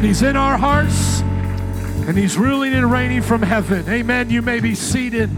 [0.00, 3.86] And He's in our hearts, and He's ruling and reigning from heaven.
[3.86, 4.30] Amen.
[4.30, 5.28] You may be seated.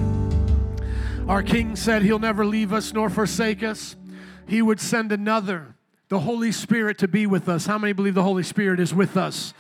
[1.27, 3.97] Our King said He'll never leave us nor forsake us.
[4.47, 5.75] He would send another,
[6.11, 7.67] the Holy Spirit, to be with us.
[7.67, 9.53] How many believe the Holy Spirit is with us?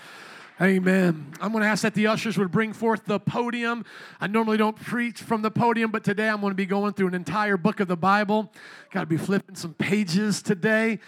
[0.61, 1.32] Amen.
[1.41, 3.84] I'm going to ask that the ushers would bring forth the podium.
[4.21, 7.09] I normally don't preach from the podium, but today I'm going to be going through
[7.09, 8.53] an entire book of the Bible.
[8.93, 11.00] Got to be flipping some pages today.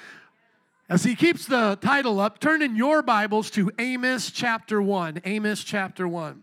[0.87, 5.23] As he keeps the title up, turn in your Bibles to Amos chapter 1.
[5.25, 6.43] Amos chapter 1.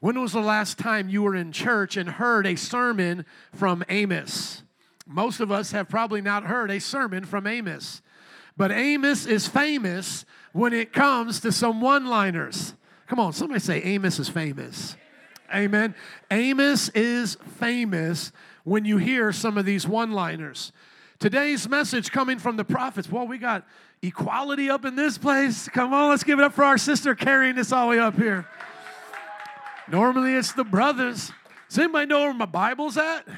[0.00, 3.24] When was the last time you were in church and heard a sermon
[3.54, 4.64] from Amos?
[5.06, 8.02] Most of us have probably not heard a sermon from Amos.
[8.54, 12.74] But Amos is famous when it comes to some one liners.
[13.06, 14.94] Come on, somebody say Amos is famous.
[15.54, 15.94] Amen.
[16.30, 18.30] Amos is famous
[18.62, 20.70] when you hear some of these one liners.
[21.20, 23.10] Today's message coming from the prophets.
[23.10, 23.66] Well, we got
[24.00, 25.68] equality up in this place.
[25.68, 28.16] Come on, let's give it up for our sister carrying this all the way up
[28.16, 28.48] here.
[29.86, 31.30] Normally it's the brothers.
[31.68, 33.28] Does anybody know where my Bible's at?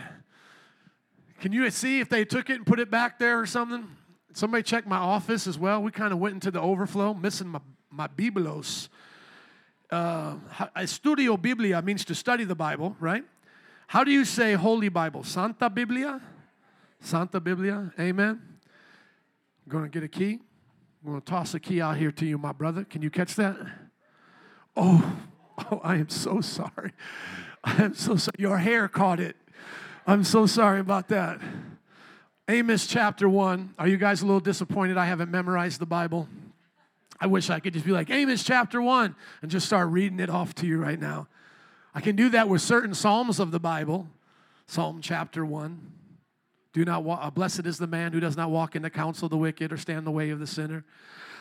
[1.40, 3.88] Can you see if they took it and put it back there or something?
[4.32, 5.82] Somebody check my office as well.
[5.82, 8.90] We kind of went into the overflow, missing my, my Biblos.
[9.90, 10.36] Uh,
[10.84, 13.24] Studio Biblia means to study the Bible, right?
[13.88, 15.24] How do you say Holy Bible?
[15.24, 16.20] Santa Biblia?
[17.04, 18.40] Santa Biblia, amen.
[19.64, 20.38] I'm going to get a key.
[21.04, 22.84] I'm going to toss a key out here to you, my brother.
[22.84, 23.56] Can you catch that?
[24.76, 25.16] Oh,
[25.58, 26.92] oh, I am so sorry.
[27.64, 28.36] I am so sorry.
[28.38, 29.36] Your hair caught it.
[30.06, 31.40] I'm so sorry about that.
[32.48, 33.74] Amos chapter 1.
[33.80, 36.28] Are you guys a little disappointed I haven't memorized the Bible?
[37.20, 40.30] I wish I could just be like, Amos chapter 1, and just start reading it
[40.30, 41.26] off to you right now.
[41.94, 44.08] I can do that with certain Psalms of the Bible.
[44.68, 45.92] Psalm chapter 1.
[46.72, 49.26] Do not walk, uh, blessed is the man who does not walk in the counsel
[49.26, 50.84] of the wicked or stand in the way of the sinner.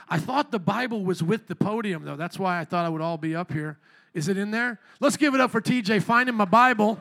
[0.09, 2.17] I thought the Bible was with the podium, though.
[2.17, 3.79] That's why I thought I would all be up here.
[4.13, 4.79] Is it in there?
[4.99, 6.99] Let's give it up for TJ finding my Bible,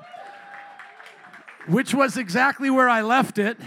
[1.67, 3.59] which was exactly where I left it.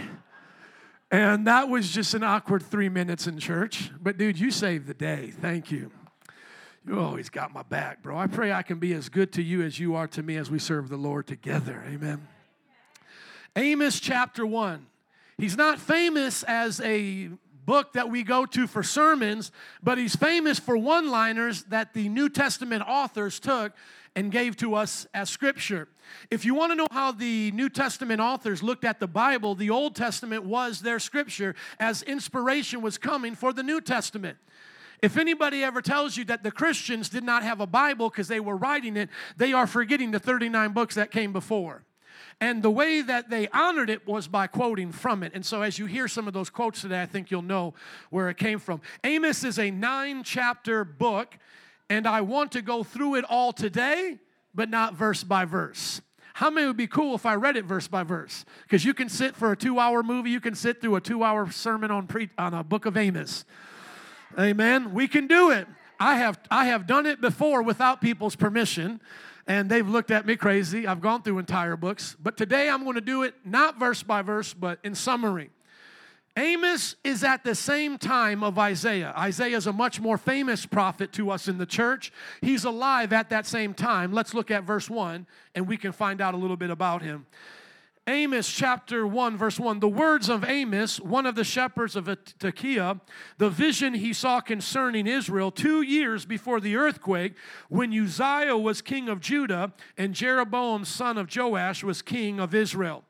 [1.10, 3.90] And that was just an awkward three minutes in church.
[4.00, 5.30] But, dude, you saved the day.
[5.30, 5.92] Thank you.
[6.86, 8.16] You always got my back, bro.
[8.16, 10.50] I pray I can be as good to you as you are to me as
[10.50, 11.84] we serve the Lord together.
[11.86, 12.26] Amen.
[13.56, 14.86] Amos chapter 1.
[15.38, 17.30] He's not famous as a
[17.64, 22.08] book that we go to for sermons, but he's famous for one liners that the
[22.08, 23.72] New Testament authors took
[24.16, 25.88] and gave to us as scripture.
[26.30, 29.70] If you want to know how the New Testament authors looked at the Bible, the
[29.70, 34.36] Old Testament was their scripture as inspiration was coming for the New Testament.
[35.02, 38.40] If anybody ever tells you that the Christians did not have a Bible because they
[38.40, 41.84] were writing it, they are forgetting the 39 books that came before.
[42.40, 45.32] And the way that they honored it was by quoting from it.
[45.34, 47.74] And so, as you hear some of those quotes today, I think you'll know
[48.10, 48.80] where it came from.
[49.02, 51.38] Amos is a nine chapter book,
[51.88, 54.18] and I want to go through it all today,
[54.54, 56.00] but not verse by verse.
[56.34, 58.44] How many would be cool if I read it verse by verse?
[58.64, 61.22] Because you can sit for a two hour movie, you can sit through a two
[61.22, 63.44] hour sermon on, pre- on a book of Amos.
[64.36, 64.92] Amen.
[64.92, 65.68] We can do it.
[66.00, 69.00] I have, I have done it before without people's permission
[69.46, 70.86] and they've looked at me crazy.
[70.86, 74.22] I've gone through entire books, but today I'm going to do it not verse by
[74.22, 75.50] verse, but in summary.
[76.36, 79.14] Amos is at the same time of Isaiah.
[79.16, 82.12] Isaiah is a much more famous prophet to us in the church.
[82.40, 84.12] He's alive at that same time.
[84.12, 87.26] Let's look at verse 1 and we can find out a little bit about him.
[88.06, 89.80] Amos chapter 1, verse 1.
[89.80, 93.00] The words of Amos, one of the shepherds of Tekoa,
[93.38, 97.34] the vision he saw concerning Israel two years before the earthquake,
[97.70, 103.04] when Uzziah was king of Judah and Jeroboam, son of Joash, was king of Israel.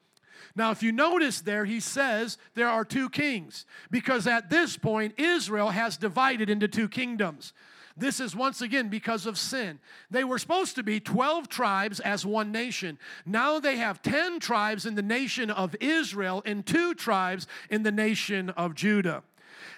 [0.54, 5.14] Now, if you notice there, he says there are two kings, because at this point,
[5.18, 7.52] Israel has divided into two kingdoms.
[7.96, 9.78] This is once again because of sin.
[10.10, 12.98] They were supposed to be 12 tribes as one nation.
[13.24, 17.92] Now they have 10 tribes in the nation of Israel and two tribes in the
[17.92, 19.22] nation of Judah.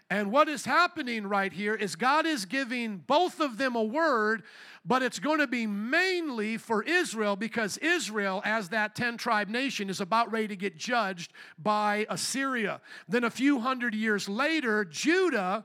[0.09, 4.44] And what is happening right here is God is giving both of them a word,
[4.85, 9.90] but it's going to be mainly for Israel because Israel, as that 10 tribe nation,
[9.90, 12.81] is about ready to get judged by Assyria.
[13.08, 15.64] Then a few hundred years later, Judah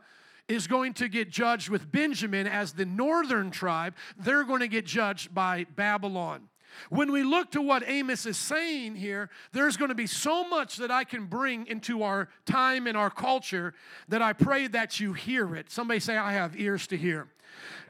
[0.51, 3.95] is going to get judged with Benjamin as the northern tribe.
[4.17, 6.50] They're going to get judged by Babylon.
[6.89, 10.77] When we look to what Amos is saying here, there's going to be so much
[10.77, 13.73] that I can bring into our time and our culture
[14.07, 15.71] that I pray that you hear it.
[15.71, 17.27] Somebody say, I have ears to hear.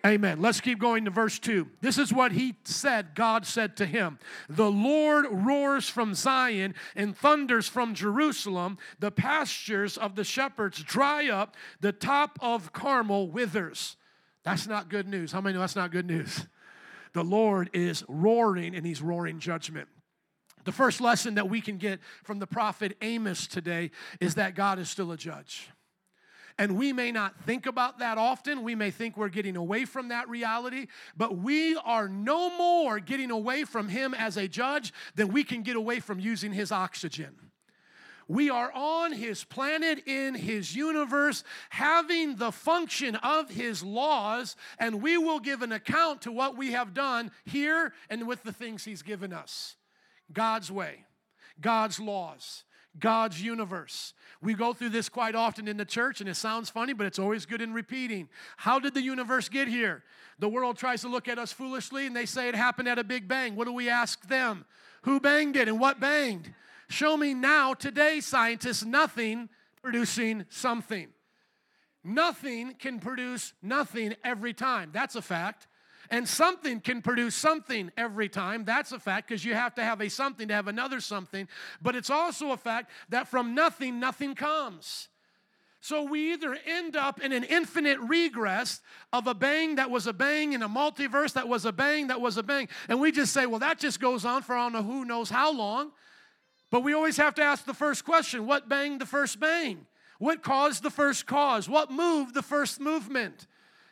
[0.05, 0.41] Amen.
[0.41, 1.67] Let's keep going to verse 2.
[1.81, 4.17] This is what he said, God said to him
[4.49, 8.79] The Lord roars from Zion and thunders from Jerusalem.
[8.99, 13.95] The pastures of the shepherds dry up, the top of Carmel withers.
[14.43, 15.31] That's not good news.
[15.31, 16.47] How many know that's not good news?
[17.13, 19.87] The Lord is roaring and he's roaring judgment.
[20.63, 24.79] The first lesson that we can get from the prophet Amos today is that God
[24.79, 25.69] is still a judge.
[26.57, 28.63] And we may not think about that often.
[28.63, 30.87] We may think we're getting away from that reality,
[31.17, 35.63] but we are no more getting away from Him as a judge than we can
[35.63, 37.50] get away from using His oxygen.
[38.31, 45.01] We are on His planet, in His universe, having the function of His laws, and
[45.01, 48.85] we will give an account to what we have done here and with the things
[48.85, 49.75] He's given us.
[50.31, 51.03] God's way,
[51.59, 52.63] God's laws.
[52.99, 54.13] God's universe.
[54.41, 57.19] We go through this quite often in the church, and it sounds funny, but it's
[57.19, 58.27] always good in repeating.
[58.57, 60.03] How did the universe get here?
[60.39, 63.03] The world tries to look at us foolishly, and they say it happened at a
[63.05, 63.55] big bang.
[63.55, 64.65] What do we ask them?
[65.03, 66.53] Who banged it and what banged?
[66.91, 69.47] Show me now, today, scientists, nothing
[69.81, 71.07] producing something.
[72.03, 74.89] Nothing can produce nothing every time.
[74.91, 75.67] That's a fact.
[76.09, 78.65] And something can produce something every time.
[78.65, 81.47] That's a fact because you have to have a something to have another something.
[81.81, 85.07] But it's also a fact that from nothing, nothing comes.
[85.79, 88.81] So we either end up in an infinite regress
[89.13, 92.19] of a bang that was a bang in a multiverse that was a bang that
[92.19, 92.67] was a bang.
[92.89, 95.29] And we just say, well, that just goes on for I don't know who knows
[95.29, 95.93] how long.
[96.71, 99.85] But we always have to ask the first question what banged the first bang?
[100.17, 101.67] What caused the first cause?
[101.67, 103.47] What moved the first movement?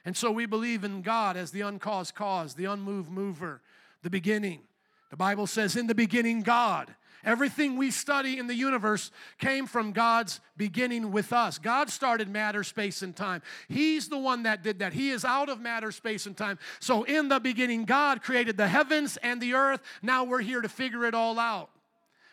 [0.05, 3.61] And so we believe in God as the uncaused cause, the unmoved mover,
[4.01, 4.61] the beginning.
[5.09, 6.95] The Bible says, in the beginning, God.
[7.25, 11.57] Everything we study in the universe came from God's beginning with us.
[11.57, 13.41] God started matter, space, and time.
[13.67, 14.93] He's the one that did that.
[14.93, 16.59] He is out of matter, space, and time.
[16.79, 19.81] So, in the beginning, God created the heavens and the earth.
[20.01, 21.69] Now we're here to figure it all out.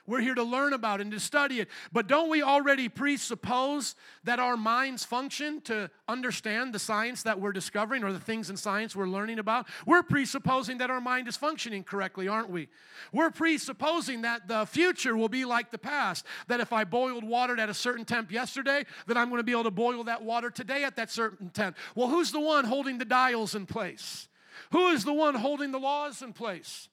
[0.06, 1.68] We're here to learn about and to study it.
[1.92, 3.94] But don't we already presuppose
[4.24, 8.56] that our minds function to understand the science that we're discovering or the things in
[8.56, 9.66] science we're learning about?
[9.84, 12.68] We're presupposing that our mind is functioning correctly, aren't we?
[13.12, 16.24] We're presupposing that the future will be like the past.
[16.48, 19.52] That if I boiled water at a certain temp yesterday, that I'm going to be
[19.52, 21.76] able to boil that water today at that certain temp.
[21.94, 24.28] Well, who's the one holding the dials in place?
[24.70, 26.88] Who is the one holding the laws in place?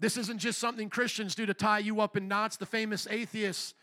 [0.00, 2.56] This isn't just something Christians do to tie you up in knots.
[2.56, 3.74] The famous atheist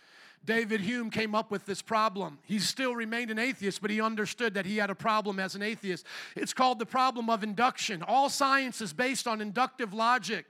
[0.46, 2.38] David Hume came up with this problem.
[2.44, 5.64] He still remained an atheist, but he understood that he had a problem as an
[5.64, 6.06] atheist.
[6.36, 8.04] It's called the problem of induction.
[8.04, 10.46] All science is based on inductive logic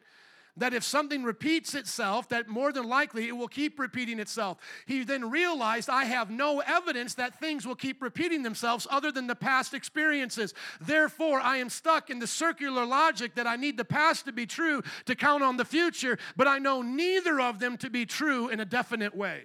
[0.57, 4.57] that if something repeats itself, that more than likely it will keep repeating itself.
[4.85, 9.27] He then realized, I have no evidence that things will keep repeating themselves other than
[9.27, 10.53] the past experiences.
[10.79, 14.45] Therefore, I am stuck in the circular logic that I need the past to be
[14.45, 18.47] true to count on the future, but I know neither of them to be true
[18.47, 19.43] in a definite way.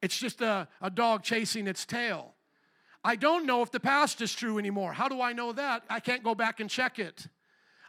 [0.00, 2.34] It's just a, a dog chasing its tail.
[3.04, 4.92] I don't know if the past is true anymore.
[4.92, 5.84] How do I know that?
[5.88, 7.28] I can't go back and check it.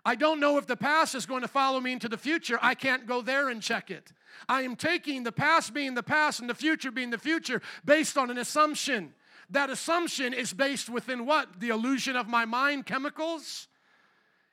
[0.07, 2.57] I don't know if the past is going to follow me into the future.
[2.61, 4.13] I can't go there and check it.
[4.47, 8.17] I am taking the past being the past and the future being the future based
[8.17, 9.13] on an assumption.
[9.49, 11.59] That assumption is based within what?
[11.59, 13.67] The illusion of my mind, chemicals?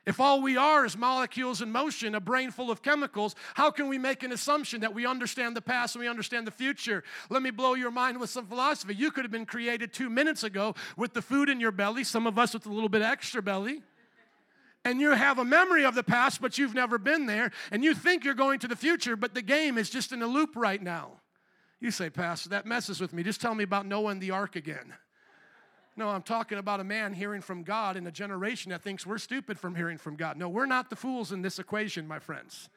[0.05, 3.87] If all we are is molecules in motion, a brain full of chemicals, how can
[3.87, 7.05] we make an assumption that we understand the past and we understand the future?
[7.31, 8.97] Let me blow your mind with some philosophy.
[8.97, 12.27] You could have been created two minutes ago with the food in your belly, some
[12.27, 13.83] of us with a little bit extra belly
[14.85, 17.95] and you have a memory of the past, but you've never been there, and you
[17.95, 20.83] think you're going to the future, but the game is just in a loop right
[20.83, 21.12] now.
[21.81, 23.23] You say, Pastor, that messes with me.
[23.23, 24.95] Just tell me about Noah and the ark again.
[25.97, 29.19] No, I'm talking about a man hearing from God in a generation that thinks we're
[29.19, 30.37] stupid from hearing from God.
[30.37, 32.69] No, we're not the fools in this equation, my friends.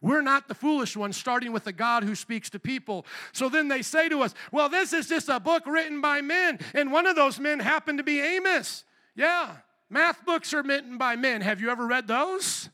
[0.00, 3.06] We're not the foolish ones, starting with a God who speaks to people.
[3.32, 6.58] So then they say to us, Well, this is just a book written by men,
[6.74, 8.84] and one of those men happened to be Amos.
[9.14, 9.56] Yeah,
[9.92, 11.42] Math books are written by men.
[11.42, 12.70] Have you ever read those?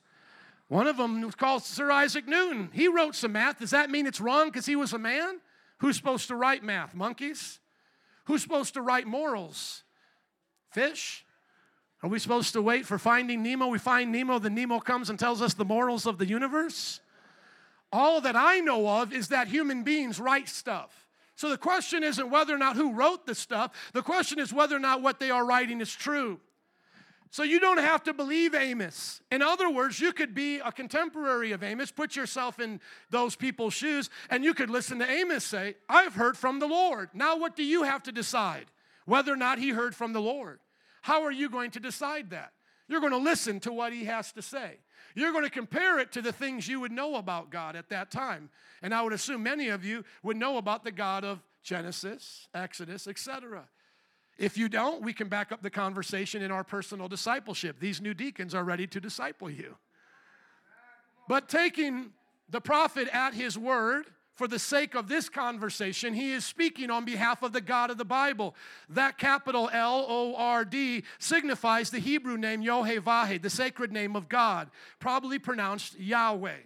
[0.68, 2.70] One of them was called Sir Isaac Newton.
[2.72, 3.58] He wrote some math.
[3.58, 5.40] Does that mean it's wrong because he was a man?
[5.78, 6.94] Who's supposed to write math?
[6.94, 7.58] Monkeys?
[8.26, 9.82] Who's supposed to write morals?
[10.70, 11.26] Fish?
[12.04, 13.66] Are we supposed to wait for finding Nemo?
[13.66, 17.00] We find Nemo, then Nemo comes and tells us the morals of the universe?
[17.92, 21.08] All that I know of is that human beings write stuff.
[21.34, 24.76] So the question isn't whether or not who wrote the stuff, the question is whether
[24.76, 26.38] or not what they are writing is true.
[27.30, 29.20] So you don't have to believe Amos.
[29.30, 32.80] In other words, you could be a contemporary of Amos, put yourself in
[33.10, 37.10] those people's shoes, and you could listen to Amos say, I've heard from the Lord.
[37.12, 38.66] Now, what do you have to decide?
[39.04, 40.60] Whether or not he heard from the Lord.
[41.02, 42.52] How are you going to decide that?
[42.88, 44.78] You're going to listen to what he has to say.
[45.14, 48.10] You're going to compare it to the things you would know about God at that
[48.10, 48.50] time.
[48.82, 53.06] And I would assume many of you would know about the God of Genesis, Exodus,
[53.06, 53.68] etc.
[54.38, 57.80] If you don't, we can back up the conversation in our personal discipleship.
[57.80, 59.76] These new deacons are ready to disciple you.
[61.28, 62.12] But taking
[62.48, 64.06] the prophet at his word,
[64.38, 67.98] for the sake of this conversation, he is speaking on behalf of the God of
[67.98, 68.54] the Bible.
[68.88, 74.28] That capital L O R D signifies the Hebrew name Yohevah, the sacred name of
[74.28, 76.60] God, probably pronounced Yahweh.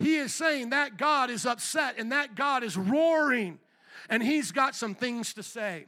[0.00, 3.60] He is saying that God is upset and that God is roaring,
[4.08, 5.86] and he's got some things to say.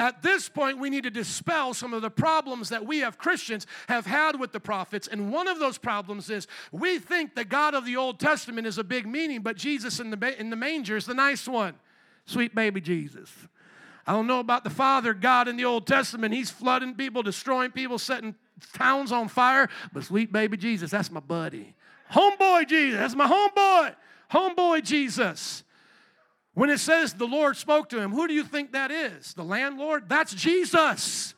[0.00, 3.66] At this point, we need to dispel some of the problems that we as Christians
[3.88, 5.06] have had with the prophets.
[5.06, 8.78] And one of those problems is we think the God of the Old Testament is
[8.78, 11.74] a big meaning, but Jesus in the, in the manger is the nice one.
[12.26, 13.30] Sweet baby Jesus.
[14.06, 16.34] I don't know about the Father God in the Old Testament.
[16.34, 18.34] He's flooding people, destroying people, setting
[18.72, 19.68] towns on fire.
[19.92, 21.74] But sweet baby Jesus, that's my buddy.
[22.12, 23.94] Homeboy Jesus, that's my homeboy.
[24.32, 25.64] Homeboy Jesus.
[26.54, 29.34] When it says the Lord spoke to him, who do you think that is?
[29.34, 30.08] The landlord?
[30.08, 31.34] That's Jesus.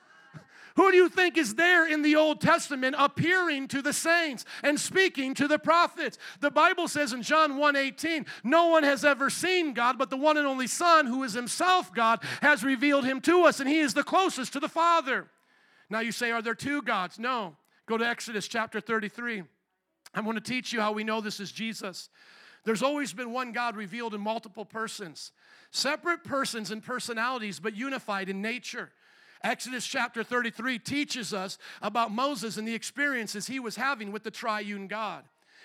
[0.77, 4.79] Who do you think is there in the Old Testament appearing to the saints and
[4.79, 6.19] speaking to the prophets?
[6.41, 10.37] The Bible says in John 1:18, no one has ever seen God, but the one
[10.37, 13.95] and only Son, who is himself God, has revealed him to us, and he is
[13.95, 15.31] the closest to the Father.
[15.89, 17.19] Now you say, are there two gods?
[17.19, 17.57] No.
[17.87, 19.45] Go to Exodus chapter 33.
[20.13, 22.11] I want to teach you how we know this is Jesus.
[22.67, 25.31] There's always been one God revealed in multiple persons,
[25.71, 28.91] separate persons and personalities, but unified in nature.
[29.45, 34.33] Exodus chapter 33 teaches us about Moses and the experiences he was having with the
[34.33, 35.23] triune God.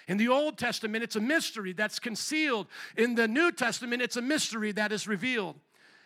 [0.07, 2.67] In the Old Testament, it's a mystery that's concealed.
[2.95, 5.55] In the New Testament, it's a mystery that is revealed.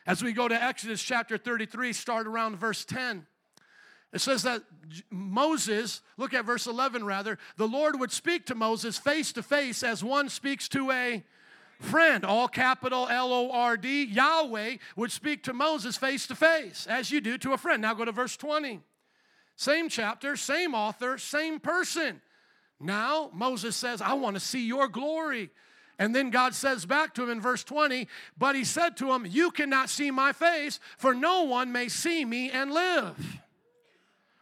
[0.08, 3.25] As we go to Exodus chapter 33, start around verse 10.
[4.13, 4.63] It says that
[5.09, 9.83] Moses, look at verse 11 rather, the Lord would speak to Moses face to face
[9.83, 11.24] as one speaks to a
[11.79, 14.05] friend, all capital L O R D.
[14.05, 17.81] Yahweh would speak to Moses face to face as you do to a friend.
[17.81, 18.79] Now go to verse 20.
[19.57, 22.21] Same chapter, same author, same person.
[22.79, 25.50] Now Moses says, I want to see your glory.
[25.97, 28.07] And then God says back to him in verse 20,
[28.38, 32.25] But he said to him, You cannot see my face, for no one may see
[32.25, 33.39] me and live.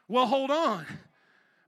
[0.08, 0.86] Well, hold on.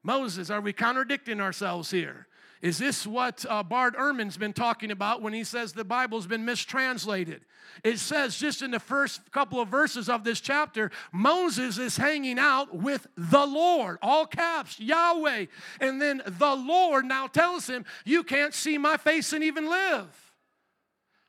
[0.04, 2.28] Moses, are we contradicting ourselves here?
[2.62, 6.46] Is this what uh, Bart Ehrman's been talking about when he says the Bible's been
[6.46, 7.42] mistranslated?
[7.84, 12.40] It says just in the first couple of verses of this chapter, Moses is hanging
[12.40, 15.46] out with the Lord, all caps, Yahweh.
[15.80, 20.34] And then the Lord now tells him, You can't see my face and even live.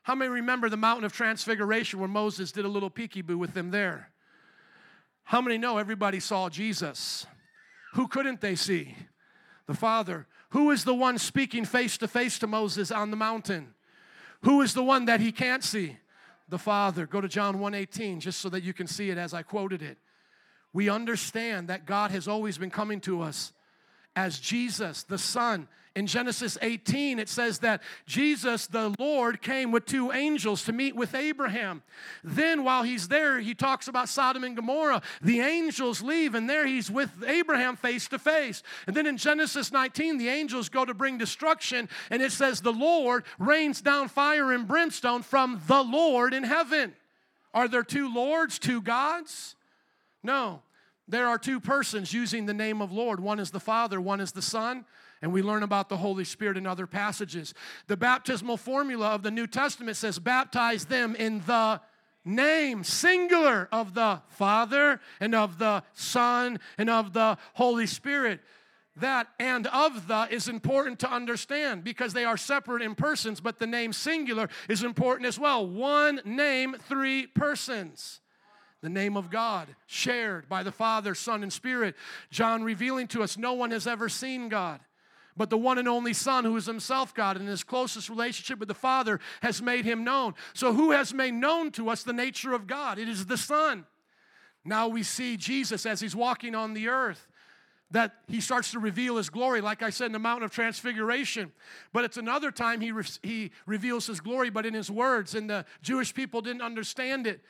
[0.03, 3.71] How many remember the mountain of transfiguration where Moses did a little peekaboo with them
[3.71, 4.11] there?
[5.27, 7.27] How many know everybody saw Jesus?
[7.95, 8.95] Who couldn't they see?
[9.65, 10.25] The Father.
[10.51, 13.73] Who is the one speaking face to face to Moses on the mountain?
[14.43, 15.97] Who is the one that he can't see?
[16.47, 17.05] The Father.
[17.05, 19.97] Go to John 1:18 just so that you can see it as I quoted it.
[20.71, 23.51] We understand that God has always been coming to us
[24.15, 25.67] as Jesus, the Son,
[25.97, 30.95] in Genesis 18, it says that Jesus, the Lord, came with two angels to meet
[30.95, 31.81] with Abraham.
[32.23, 35.01] Then, while he's there, he talks about Sodom and Gomorrah.
[35.23, 38.61] The angels leave, and there he's with Abraham face to face.
[38.85, 42.71] And then in Genesis 19, the angels go to bring destruction, and it says, The
[42.71, 46.93] Lord rains down fire and brimstone from the Lord in heaven.
[47.55, 49.55] Are there two Lords, two gods?
[50.21, 50.61] No.
[51.07, 53.19] There are two persons using the name of Lord.
[53.19, 54.85] One is the Father, one is the Son.
[55.21, 57.53] And we learn about the Holy Spirit in other passages.
[57.87, 61.81] The baptismal formula of the New Testament says, baptize them in the
[62.23, 68.41] name, singular, of the Father and of the Son and of the Holy Spirit.
[68.97, 73.59] That and of the is important to understand because they are separate in persons, but
[73.59, 75.67] the name singular is important as well.
[75.67, 78.21] One name, three persons
[78.81, 81.95] the name of God, shared by the Father, Son, and Spirit.
[82.29, 84.79] John revealing to us no one has ever seen God.
[85.37, 88.67] But the one and only Son, who is himself God, and his closest relationship with
[88.67, 90.33] the Father, has made him known.
[90.53, 92.97] So, who has made known to us the nature of God?
[92.97, 93.85] It is the Son.
[94.65, 97.27] Now we see Jesus as he's walking on the earth,
[97.91, 101.53] that he starts to reveal his glory, like I said, in the mountain of transfiguration.
[101.93, 105.49] But it's another time he, re- he reveals his glory, but in his words, and
[105.49, 107.41] the Jewish people didn't understand it.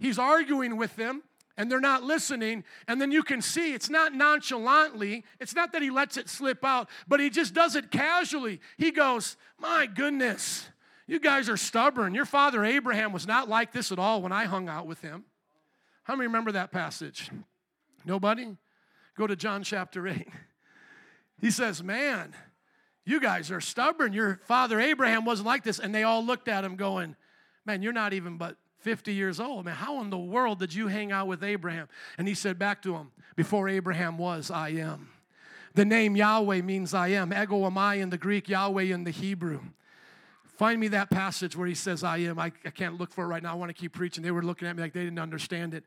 [0.00, 1.22] He's arguing with them
[1.56, 2.64] and they're not listening.
[2.86, 6.64] And then you can see it's not nonchalantly, it's not that he lets it slip
[6.64, 8.60] out, but he just does it casually.
[8.76, 10.68] He goes, My goodness,
[11.06, 12.14] you guys are stubborn.
[12.14, 15.24] Your father Abraham was not like this at all when I hung out with him.
[16.04, 17.30] How many remember that passage?
[18.04, 18.56] Nobody?
[19.16, 20.28] Go to John chapter 8.
[21.40, 22.34] He says, Man,
[23.04, 24.12] you guys are stubborn.
[24.12, 25.78] Your father Abraham wasn't like this.
[25.78, 27.16] And they all looked at him going,
[27.64, 29.64] Man, you're not even but 50 years old.
[29.64, 31.88] Man, how in the world did you hang out with Abraham?
[32.18, 35.08] And he said back to him, Before Abraham was, I am.
[35.74, 37.32] The name Yahweh means I am.
[37.32, 39.58] Ego eimi in the Greek, Yahweh in the Hebrew.
[40.44, 42.38] Find me that passage where he says, I am.
[42.38, 43.50] I, I can't look for it right now.
[43.50, 44.22] I want to keep preaching.
[44.22, 45.82] They were looking at me like they didn't understand it.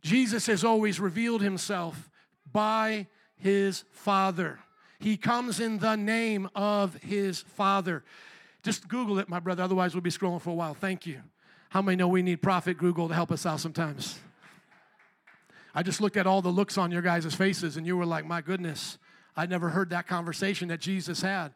[0.00, 2.08] Jesus has always revealed himself
[2.50, 4.58] by his Father.
[5.00, 8.04] He comes in the name of his Father.
[8.62, 10.72] Just Google it, my brother, otherwise we'll be scrolling for a while.
[10.72, 11.20] Thank you.
[11.70, 14.18] How many know we need Prophet Google to help us out sometimes?
[15.72, 18.26] I just looked at all the looks on your guys' faces and you were like,
[18.26, 18.98] my goodness,
[19.36, 21.52] I never heard that conversation that Jesus had.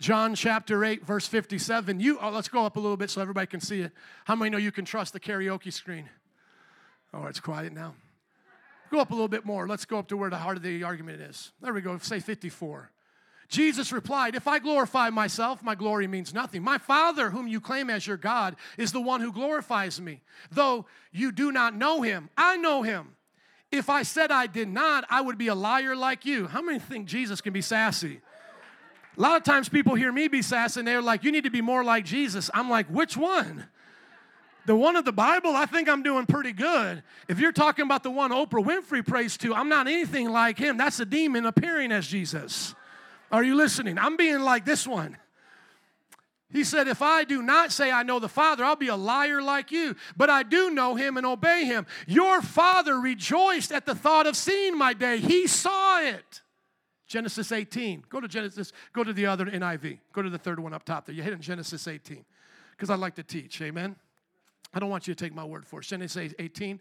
[0.00, 2.00] John chapter 8, verse 57.
[2.00, 3.92] You oh, let's go up a little bit so everybody can see it.
[4.24, 6.08] How many know you can trust the karaoke screen?
[7.12, 7.94] Oh, it's quiet now.
[8.90, 9.68] Go up a little bit more.
[9.68, 11.52] Let's go up to where the heart of the argument is.
[11.60, 11.96] There we go.
[11.98, 12.90] Say 54.
[13.48, 16.62] Jesus replied, If I glorify myself, my glory means nothing.
[16.62, 20.22] My Father, whom you claim as your God, is the one who glorifies me.
[20.50, 23.16] Though you do not know him, I know him.
[23.70, 26.46] If I said I did not, I would be a liar like you.
[26.46, 28.20] How many think Jesus can be sassy?
[29.16, 31.50] A lot of times people hear me be sassy and they're like, You need to
[31.50, 32.50] be more like Jesus.
[32.54, 33.66] I'm like, Which one?
[34.66, 37.02] The one of the Bible, I think I'm doing pretty good.
[37.28, 40.78] If you're talking about the one Oprah Winfrey prays to, I'm not anything like him.
[40.78, 42.74] That's a demon appearing as Jesus.
[43.34, 43.98] Are you listening?
[43.98, 45.16] I'm being like this one.
[46.52, 49.42] He said, If I do not say I know the Father, I'll be a liar
[49.42, 49.96] like you.
[50.16, 51.84] But I do know him and obey him.
[52.06, 55.18] Your father rejoiced at the thought of seeing my day.
[55.18, 56.42] He saw it.
[57.08, 58.04] Genesis 18.
[58.08, 59.98] Go to Genesis, go to the other NIV.
[60.12, 61.14] Go to the third one up top there.
[61.16, 62.24] You hit in Genesis 18
[62.70, 63.60] because I like to teach.
[63.62, 63.96] Amen.
[64.72, 65.86] I don't want you to take my word for it.
[65.86, 66.78] Genesis 18,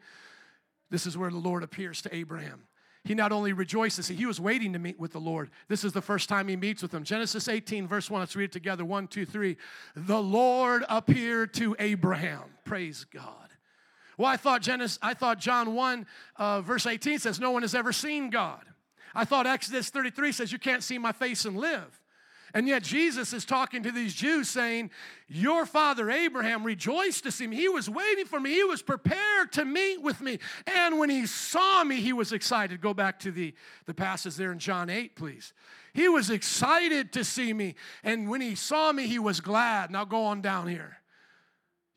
[0.91, 2.61] this is where the Lord appears to Abraham.
[3.05, 5.49] He not only rejoices, he was waiting to meet with the Lord.
[5.67, 7.03] This is the first time he meets with him.
[7.03, 8.21] Genesis 18, verse 1.
[8.21, 8.85] Let's read it together.
[8.85, 9.57] One, two, three.
[9.95, 12.43] The Lord appeared to Abraham.
[12.63, 13.49] Praise God.
[14.17, 16.05] Well, I thought Genesis, I thought John 1,
[16.37, 18.63] uh, verse 18 says, No one has ever seen God.
[19.13, 21.99] I thought Exodus 33 says, You can't see my face and live.
[22.55, 24.91] And yet Jesus is talking to these Jews saying,
[25.27, 27.55] Your father Abraham rejoiced to see me.
[27.55, 28.51] He was waiting for me.
[28.51, 30.37] He was prepared to meet with me.
[30.67, 32.79] And when he saw me, he was excited.
[32.79, 35.51] Go back to the, the passage there in John 8, please.
[35.93, 37.73] He was excited to see me.
[38.03, 39.89] And when he saw me, he was glad.
[39.89, 40.97] Now go on down here.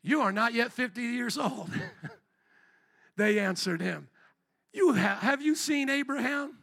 [0.01, 1.69] You are not yet 50 years old.
[3.15, 4.07] they answered him,
[4.73, 6.57] You have, have you seen Abraham?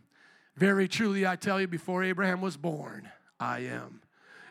[0.57, 3.09] Very truly, I tell you, before Abraham was born,
[3.44, 4.00] I am.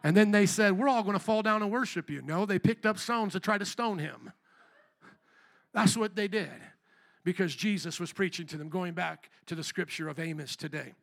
[0.04, 2.22] And then they said, We're all going to fall down and worship you.
[2.22, 4.32] No, they picked up stones to try to stone him.
[5.74, 6.52] That's what they did
[7.24, 10.94] because Jesus was preaching to them, going back to the scripture of Amos today.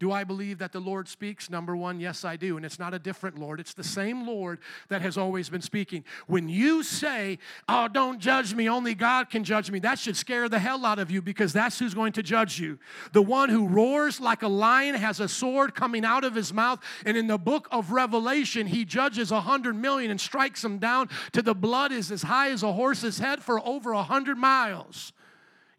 [0.00, 1.50] Do I believe that the Lord speaks?
[1.50, 2.56] Number one, yes, I do.
[2.56, 4.58] And it's not a different Lord, it's the same Lord
[4.88, 6.04] that has always been speaking.
[6.26, 10.48] When you say, Oh, don't judge me, only God can judge me, that should scare
[10.48, 12.78] the hell out of you because that's who's going to judge you.
[13.12, 16.80] The one who roars like a lion has a sword coming out of his mouth.
[17.04, 21.10] And in the book of Revelation, he judges a hundred million and strikes them down
[21.32, 25.12] to the blood is as high as a horse's head for over a hundred miles.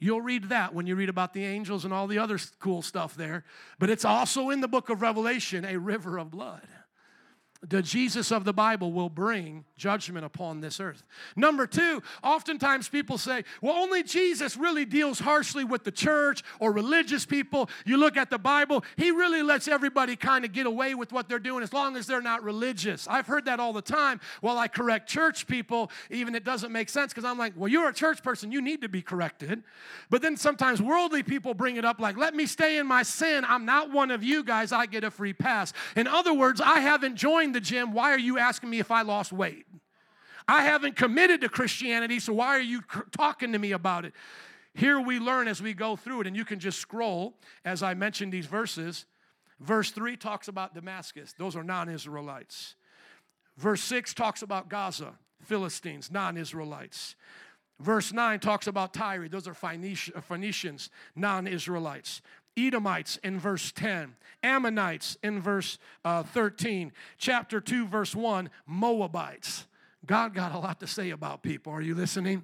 [0.04, 3.16] You'll read that when you read about the angels and all the other cool stuff
[3.16, 3.44] there.
[3.78, 6.68] But it's also in the book of Revelation a river of blood
[7.64, 11.04] the Jesus of the Bible will bring judgment upon this earth.
[11.36, 16.72] Number two, oftentimes people say, well, only Jesus really deals harshly with the church or
[16.72, 17.70] religious people.
[17.86, 21.30] You look at the Bible, he really lets everybody kind of get away with what
[21.30, 23.08] they're doing as long as they're not religious.
[23.08, 26.90] I've heard that all the time while I correct church people, even it doesn't make
[26.90, 29.62] sense because I'm like, well, you're a church person, you need to be corrected.
[30.10, 33.46] But then sometimes worldly people bring it up like, let me stay in my sin.
[33.48, 35.74] I'm not one of you guys, I get a free pass.
[35.96, 39.02] In other words, I haven't joined the gym, why are you asking me if I
[39.02, 39.66] lost weight?
[40.48, 44.14] I haven't committed to Christianity, so why are you talking to me about it?
[44.74, 47.36] Here we learn as we go through it, and you can just scroll
[47.66, 49.06] as I mentioned these verses.
[49.60, 52.76] Verse 3 talks about Damascus, those are non Israelites.
[53.58, 57.16] Verse 6 talks about Gaza, Philistines, non Israelites.
[57.80, 62.22] Verse 9 talks about Tyre, those are Phoenicians, non Israelites.
[62.58, 69.68] Edomites in verse 10, Ammonites in verse uh, 13, chapter 2, verse 1, Moabites.
[70.06, 71.72] God got a lot to say about people.
[71.74, 72.44] Are you listening?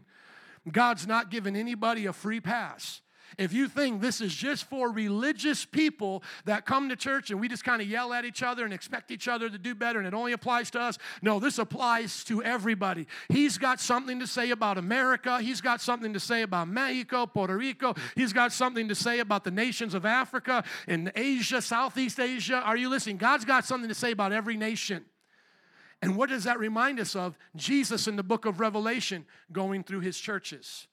[0.72, 3.02] God's not giving anybody a free pass.
[3.38, 7.48] If you think this is just for religious people that come to church and we
[7.48, 10.08] just kind of yell at each other and expect each other to do better and
[10.08, 13.08] it only applies to us, no, this applies to everybody.
[13.30, 15.40] He's got something to say about America.
[15.42, 17.94] He's got something to say about Mexico, Puerto Rico.
[18.16, 22.62] He's got something to say about the nations of Africa and Asia, Southeast Asia.
[22.62, 23.18] Are you listening?
[23.18, 25.06] God's got something to say about every nation.
[26.02, 27.38] And what does that remind us of?
[27.56, 30.88] Jesus in the book of Revelation going through his churches.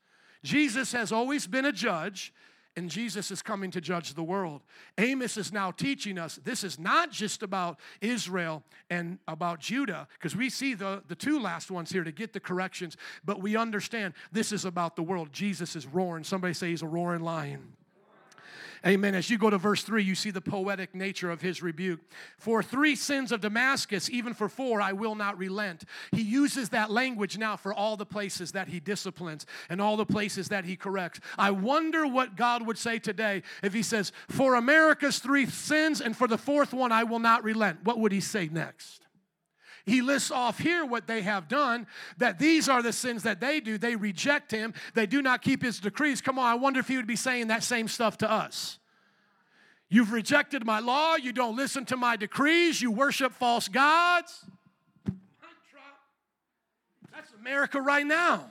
[0.45, 2.33] Jesus has always been a judge,
[2.77, 4.61] and Jesus is coming to judge the world.
[4.99, 10.37] Amos is now teaching us this is not just about Israel and about Judah, because
[10.37, 14.13] we see the, the two last ones here to get the corrections, but we understand
[14.33, 15.33] this is about the world.
[15.33, 16.25] Jesus is roaring.
[16.25, 17.73] Somebody say he's a roaring lion.
[18.87, 19.15] Amen.
[19.15, 22.01] As you go to verse 3, you see the poetic nature of his rebuke.
[22.37, 25.85] For three sins of Damascus, even for four, I will not relent.
[26.13, 30.05] He uses that language now for all the places that he disciplines and all the
[30.05, 31.21] places that he corrects.
[31.39, 36.15] I wonder what God would say today if he says, For America's three sins and
[36.15, 37.85] for the fourth one, I will not relent.
[37.85, 39.04] What would he say next?
[39.87, 43.61] He lists off here what they have done, that these are the sins that they
[43.61, 43.77] do.
[43.77, 46.21] They reject him, they do not keep his decrees.
[46.21, 48.79] Come on, I wonder if he would be saying that same stuff to us.
[49.91, 54.45] You've rejected my law, you don't listen to my decrees, you worship false gods.
[57.13, 58.51] That's America right now.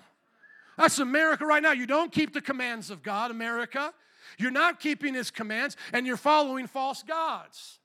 [0.77, 1.73] That's America right now.
[1.73, 3.93] You don't keep the commands of God, America.
[4.37, 7.79] You're not keeping his commands, and you're following false gods.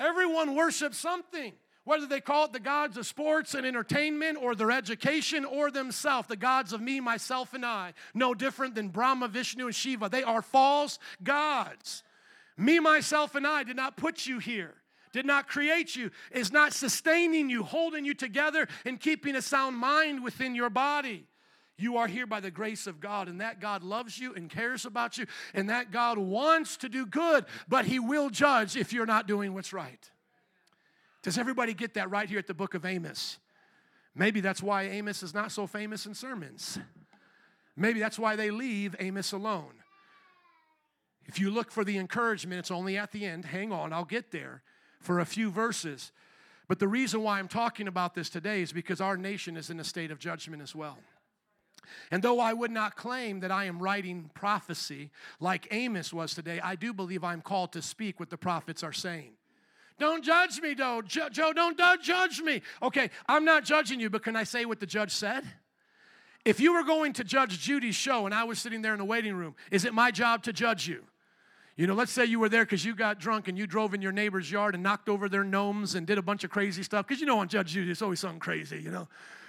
[0.00, 1.52] Everyone worships something
[1.84, 6.28] whether they call it the gods of sports and entertainment or their education or themselves,
[6.28, 10.08] the gods of me, myself, and I, no different than Brahma, Vishnu, and Shiva.
[10.08, 12.02] They are false gods.
[12.56, 14.74] Me, myself, and I did not put you here,
[15.12, 19.76] did not create you, is not sustaining you, holding you together, and keeping a sound
[19.76, 21.26] mind within your body.
[21.76, 24.86] You are here by the grace of God, and that God loves you and cares
[24.86, 29.06] about you, and that God wants to do good, but He will judge if you're
[29.06, 30.10] not doing what's right.
[31.24, 33.38] Does everybody get that right here at the book of Amos?
[34.14, 36.78] Maybe that's why Amos is not so famous in sermons.
[37.76, 39.72] Maybe that's why they leave Amos alone.
[41.24, 43.46] If you look for the encouragement, it's only at the end.
[43.46, 44.62] Hang on, I'll get there
[45.00, 46.12] for a few verses.
[46.68, 49.80] But the reason why I'm talking about this today is because our nation is in
[49.80, 50.98] a state of judgment as well.
[52.10, 55.10] And though I would not claim that I am writing prophecy
[55.40, 58.92] like Amos was today, I do believe I'm called to speak what the prophets are
[58.92, 59.32] saying.
[59.98, 61.02] Don't judge me, Joe.
[61.02, 62.62] Joe, don't judge me.
[62.82, 65.44] Okay, I'm not judging you, but can I say what the judge said?
[66.44, 69.04] If you were going to judge Judy's show and I was sitting there in the
[69.04, 71.04] waiting room, is it my job to judge you?
[71.76, 74.02] You know, let's say you were there because you got drunk and you drove in
[74.02, 77.06] your neighbor's yard and knocked over their gnomes and did a bunch of crazy stuff.
[77.06, 79.08] Because you know, on Judge Judy, it's always something crazy, you know.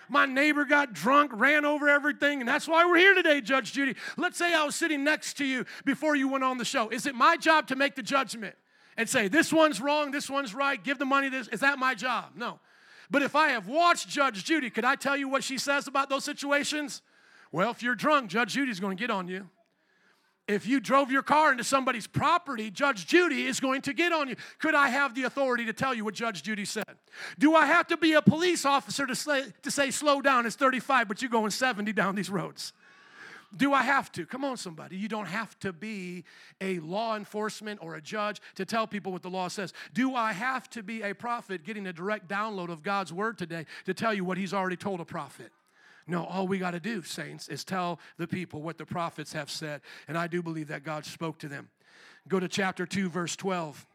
[0.09, 3.95] My neighbor got drunk, ran over everything, and that's why we're here today, Judge Judy.
[4.17, 6.89] Let's say I was sitting next to you before you went on the show.
[6.89, 8.55] Is it my job to make the judgment?
[8.97, 11.47] And say, this one's wrong, this one's right, give the money this.
[11.49, 12.31] Is that my job?
[12.35, 12.59] No.
[13.09, 16.09] But if I have watched Judge Judy, could I tell you what she says about
[16.09, 17.01] those situations?
[17.51, 19.49] Well, if you're drunk, Judge Judy's going to get on you.
[20.47, 24.29] If you drove your car into somebody's property, Judge Judy is going to get on
[24.29, 24.35] you.
[24.59, 26.83] Could I have the authority to tell you what Judge Judy said?
[27.39, 30.55] Do I have to be a police officer to say, to say slow down, it's
[30.55, 32.73] 35, but you're going 70 down these roads?
[33.55, 34.25] Do I have to?
[34.25, 34.97] Come on, somebody.
[34.97, 36.23] You don't have to be
[36.59, 39.73] a law enforcement or a judge to tell people what the law says.
[39.93, 43.65] Do I have to be a prophet getting a direct download of God's word today
[43.85, 45.51] to tell you what he's already told a prophet?
[46.07, 49.49] No, all we got to do, saints, is tell the people what the prophets have
[49.49, 49.81] said.
[50.07, 51.69] And I do believe that God spoke to them.
[52.27, 53.87] Go to chapter 2, verse 12.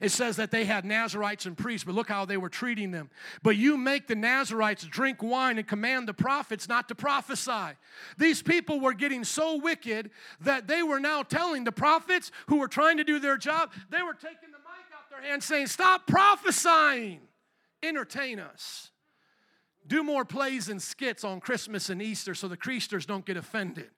[0.00, 3.10] It says that they had Nazarites and priests, but look how they were treating them.
[3.42, 7.76] But you make the Nazarites drink wine and command the prophets not to prophesy.
[8.18, 12.68] These people were getting so wicked that they were now telling the prophets who were
[12.68, 16.06] trying to do their job, they were taking the mic out their hand saying, Stop
[16.06, 17.20] prophesying,
[17.82, 18.90] entertain us.
[19.86, 23.90] Do more plays and skits on Christmas and Easter so the Creasters don't get offended.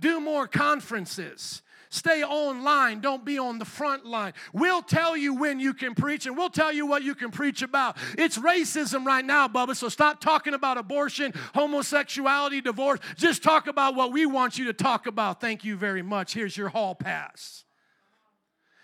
[0.00, 1.62] Do more conferences.
[1.94, 2.98] Stay online.
[2.98, 4.32] Don't be on the front line.
[4.52, 7.62] We'll tell you when you can preach and we'll tell you what you can preach
[7.62, 7.96] about.
[8.18, 12.98] It's racism right now, Bubba, so stop talking about abortion, homosexuality, divorce.
[13.16, 15.40] Just talk about what we want you to talk about.
[15.40, 16.34] Thank you very much.
[16.34, 17.62] Here's your hall pass.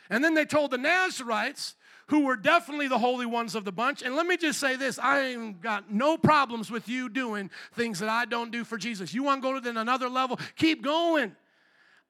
[0.09, 1.75] And then they told the Nazarites,
[2.07, 4.03] who were definitely the holy ones of the bunch.
[4.03, 7.99] And let me just say this I ain't got no problems with you doing things
[7.99, 9.12] that I don't do for Jesus.
[9.12, 10.38] You want to go to another level?
[10.55, 11.35] Keep going.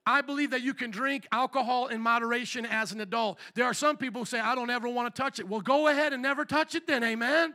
[0.07, 3.39] I believe that you can drink alcohol in moderation as an adult.
[3.55, 5.49] There are some people who say, I don't ever want to touch it.
[5.49, 7.55] Well, go ahead and never touch it then, amen?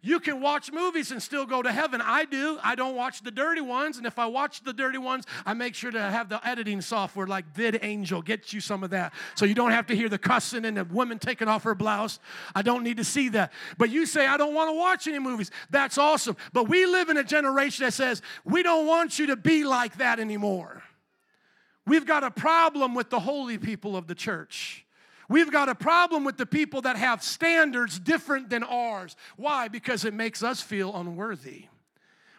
[0.00, 2.00] You can watch movies and still go to heaven.
[2.00, 2.58] I do.
[2.62, 3.96] I don't watch the dirty ones.
[3.96, 7.26] And if I watch the dirty ones, I make sure to have the editing software
[7.26, 8.24] like VidAngel.
[8.24, 9.12] Get you some of that.
[9.34, 12.20] So you don't have to hear the cussing and the woman taking off her blouse.
[12.54, 13.52] I don't need to see that.
[13.76, 15.50] But you say, I don't want to watch any movies.
[15.70, 16.36] That's awesome.
[16.52, 19.98] But we live in a generation that says, we don't want you to be like
[19.98, 20.84] that anymore.
[21.88, 24.84] We've got a problem with the holy people of the church.
[25.28, 29.16] We've got a problem with the people that have standards different than ours.
[29.36, 29.68] Why?
[29.68, 31.66] Because it makes us feel unworthy.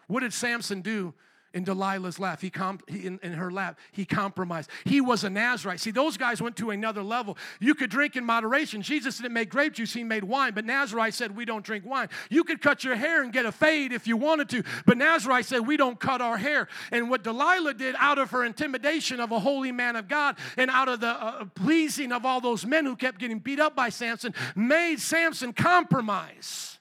[0.06, 1.14] What did Samson do
[1.52, 2.40] in Delilah's lap.
[2.40, 3.78] He, comp- he in, in, her lap.
[3.92, 4.70] He compromised.
[4.84, 5.80] He was a Nazarite.
[5.80, 7.36] See, those guys went to another level.
[7.58, 8.82] You could drink in moderation.
[8.82, 10.54] Jesus didn't make grape juice, he made wine.
[10.54, 12.08] But Nazarite said, We don't drink wine.
[12.28, 14.62] You could cut your hair and get a fade if you wanted to.
[14.86, 16.68] But Nazarite said, We don't cut our hair.
[16.92, 20.70] And what Delilah did out of her intimidation of a holy man of God and
[20.70, 23.88] out of the uh, pleasing of all those men who kept getting beat up by
[23.88, 26.78] Samson, made Samson compromise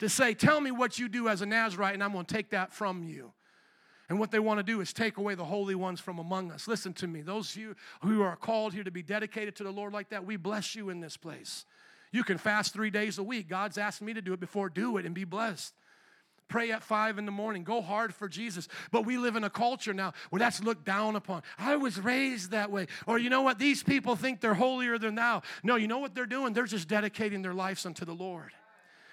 [0.00, 2.50] to say, Tell me what you do as a Nazarite, and I'm going to take
[2.50, 3.32] that from you.
[4.10, 6.66] And what they want to do is take away the holy ones from among us.
[6.66, 7.22] Listen to me.
[7.22, 10.26] Those of you who are called here to be dedicated to the Lord like that,
[10.26, 11.64] we bless you in this place.
[12.10, 13.48] You can fast three days a week.
[13.48, 14.68] God's asked me to do it before.
[14.68, 15.72] Do it and be blessed.
[16.48, 17.62] Pray at five in the morning.
[17.62, 18.66] Go hard for Jesus.
[18.90, 21.44] But we live in a culture now where that's looked down upon.
[21.56, 22.88] I was raised that way.
[23.06, 23.60] Or you know what?
[23.60, 25.42] These people think they're holier than thou.
[25.62, 26.52] No, you know what they're doing?
[26.52, 28.50] They're just dedicating their lives unto the Lord.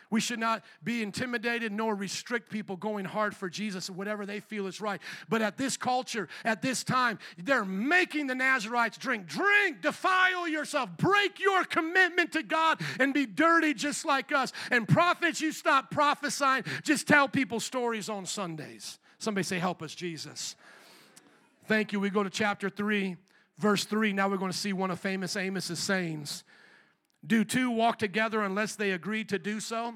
[0.10, 4.40] We should not be intimidated nor restrict people going hard for Jesus and whatever they
[4.40, 5.02] feel is right.
[5.28, 9.28] But at this culture, at this time, they're making the Nazarites drink.
[9.28, 14.54] Drink, defile yourself, break your commitment to God, and be dirty just like us.
[14.72, 19.00] And prophets, you stop prophesying, just tell people stories on Sundays.
[19.20, 20.56] Somebody say, Help us, Jesus.
[21.68, 22.00] Thank you.
[22.00, 23.18] We go to chapter 3,
[23.58, 24.14] verse 3.
[24.14, 26.46] Now we're going to see one of famous Amos's sayings.
[27.28, 29.96] Do two walk together unless they agree to do so?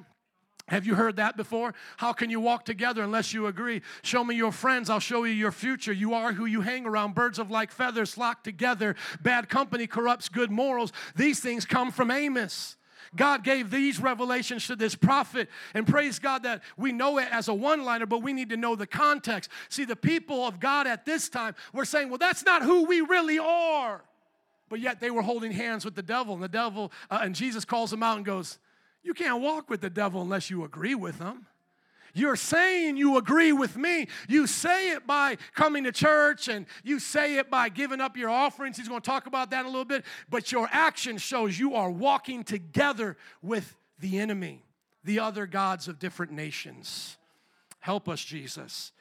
[0.68, 1.74] Have you heard that before?
[1.98, 3.82] How can you walk together unless you agree?
[4.04, 5.92] Show me your friends, I'll show you your future.
[5.92, 7.16] You are who you hang around.
[7.16, 8.96] Birds of like feathers flock together.
[9.22, 10.94] Bad company corrupts good morals.
[11.16, 12.78] These things come from Amos.
[13.16, 17.50] God gave these revelations to this prophet, and praise God that we know it as
[17.50, 19.50] a one liner, but we need to know the context.
[19.68, 23.02] See, the people of God at this time were saying, Well, that's not who we
[23.02, 24.02] really are
[24.72, 26.34] but yet they were holding hands with the devil.
[26.34, 28.58] And the devil, uh, and Jesus calls them out and goes,
[29.04, 31.46] You can't walk with the devil unless you agree with him.
[32.14, 34.08] You're saying you agree with me.
[34.30, 38.30] You say it by coming to church and you say it by giving up your
[38.30, 38.78] offerings.
[38.78, 40.06] He's going to talk about that in a little bit.
[40.30, 44.64] But your action shows you are walking together with the enemy,
[45.04, 47.18] the other gods of different nations.
[47.80, 48.94] Help us, Jesus.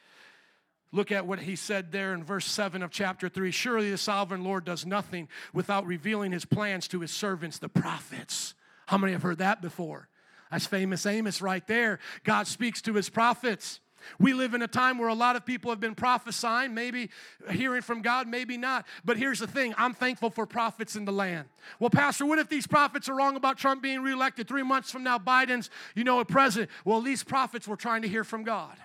[0.91, 3.51] Look at what he said there in verse 7 of chapter 3.
[3.51, 8.53] Surely the sovereign Lord does nothing without revealing his plans to his servants, the prophets.
[8.87, 10.09] How many have heard that before?
[10.51, 11.99] That's famous Amos right there.
[12.25, 13.79] God speaks to his prophets.
[14.19, 17.09] We live in a time where a lot of people have been prophesying, maybe
[17.49, 18.85] hearing from God, maybe not.
[19.05, 21.47] But here's the thing I'm thankful for prophets in the land.
[21.79, 24.47] Well, Pastor, what if these prophets are wrong about Trump being reelected?
[24.47, 26.71] Three months from now, Biden's, you know, a president.
[26.83, 28.75] Well, these prophets were trying to hear from God.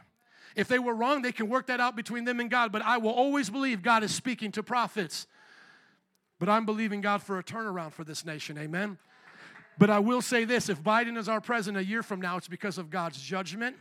[0.56, 2.72] If they were wrong, they can work that out between them and God.
[2.72, 5.26] But I will always believe God is speaking to prophets.
[6.38, 8.58] But I'm believing God for a turnaround for this nation.
[8.58, 8.98] Amen.
[9.78, 12.48] But I will say this if Biden is our president a year from now, it's
[12.48, 13.76] because of God's judgment,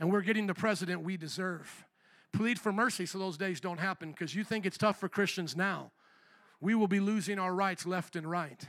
[0.00, 1.84] and we're getting the president we deserve.
[2.32, 5.56] Plead for mercy so those days don't happen because you think it's tough for Christians
[5.56, 5.92] now.
[6.60, 8.66] We will be losing our rights left and right.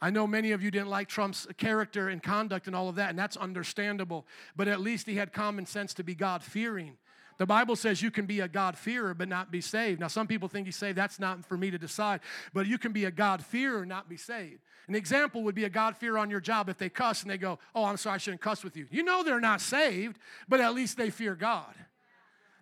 [0.00, 3.10] I know many of you didn't like Trump's character and conduct and all of that,
[3.10, 4.26] and that's understandable.
[4.56, 6.96] But at least he had common sense to be God fearing.
[7.38, 10.00] The Bible says you can be a God-fearer but not be saved.
[10.00, 10.98] Now, some people think he's saved.
[10.98, 12.20] That's not for me to decide.
[12.52, 14.58] But you can be a God-fearer and not be saved.
[14.88, 17.60] An example would be a God-fearer on your job if they cuss and they go,
[17.74, 18.86] Oh, I'm sorry, I shouldn't cuss with you.
[18.90, 21.74] You know they're not saved, but at least they fear God.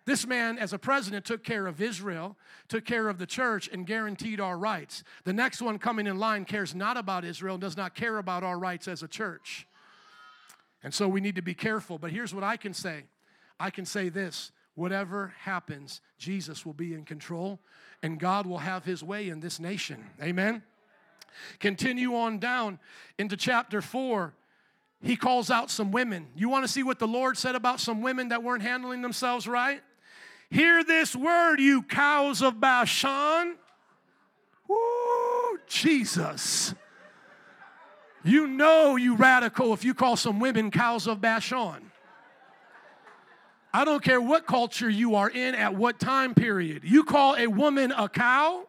[0.07, 2.37] This man, as a president, took care of Israel,
[2.69, 5.03] took care of the church, and guaranteed our rights.
[5.25, 8.57] The next one coming in line cares not about Israel does not care about our
[8.57, 9.67] rights as a church.
[10.81, 11.97] And so we need to be careful.
[11.97, 13.03] But here's what I can say
[13.59, 17.59] I can say this whatever happens, Jesus will be in control,
[18.01, 20.05] and God will have his way in this nation.
[20.23, 20.63] Amen.
[21.59, 22.79] Continue on down
[23.19, 24.33] into chapter 4
[24.99, 26.25] he calls out some women.
[26.35, 29.47] You want to see what the Lord said about some women that weren't handling themselves
[29.47, 29.83] right?
[30.49, 33.55] Hear this word, you cows of Bashan.
[34.67, 36.73] Woo, Jesus.
[38.23, 41.91] You know you radical if you call some women cows of Bashan.
[43.73, 46.83] I don't care what culture you are in at what time period.
[46.83, 48.65] You call a woman a cow,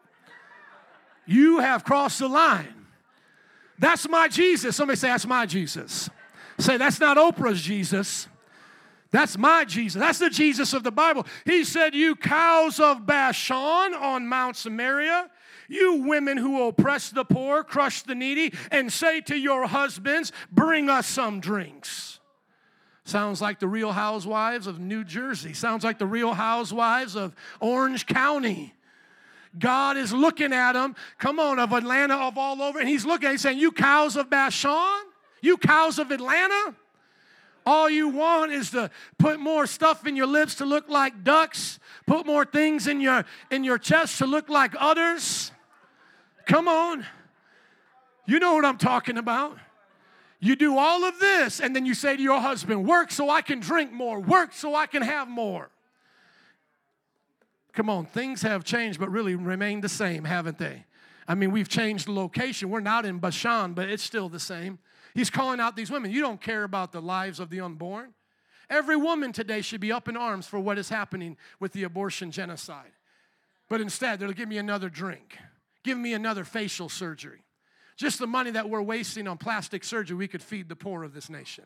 [1.27, 2.87] you have crossed the line.
[3.79, 4.77] That's my Jesus.
[4.77, 6.11] Somebody say, That's my Jesus.
[6.59, 8.29] Say, That's not Oprah's Jesus.
[9.11, 10.01] That's my Jesus.
[10.01, 11.27] That's the Jesus of the Bible.
[11.45, 15.31] He said, You cows of Bashan on Mount Samaria,
[15.69, 20.91] you women who oppress the poor, crush the needy, and say to your husbands, Bring
[20.91, 22.21] us some drinks.
[23.05, 25.55] Sounds like the real housewives of New Jersey.
[25.55, 28.75] Sounds like the real housewives of Orange County.
[29.59, 33.31] God is looking at them, come on, of Atlanta, of all over, and He's looking,
[33.31, 35.05] He's saying, You cows of Bashan,
[35.41, 36.75] you cows of Atlanta,
[37.69, 41.79] all you want is to put more stuff in your lips to look like ducks,
[42.07, 45.53] put more things in your in your chest to look like others.
[46.47, 47.05] Come on.
[48.27, 49.59] You know what I'm talking about.
[50.41, 53.43] You do all of this, and then you say to your husband, Work so I
[53.43, 55.69] can drink more, work so I can have more.
[57.75, 60.85] Come on, things have changed, but really remain the same, haven't they?
[61.27, 62.71] I mean, we've changed the location.
[62.71, 64.79] We're not in Bashan, but it's still the same.
[65.15, 66.11] He's calling out these women.
[66.11, 68.15] You don't care about the lives of the unborn.
[68.71, 72.31] Every woman today should be up in arms for what is happening with the abortion
[72.31, 72.93] genocide.
[73.69, 75.39] But instead, they'll give me another drink,
[75.85, 77.45] give me another facial surgery.
[77.97, 81.15] Just the money that we're wasting on plastic surgery, we could feed the poor of
[81.15, 81.65] this nation.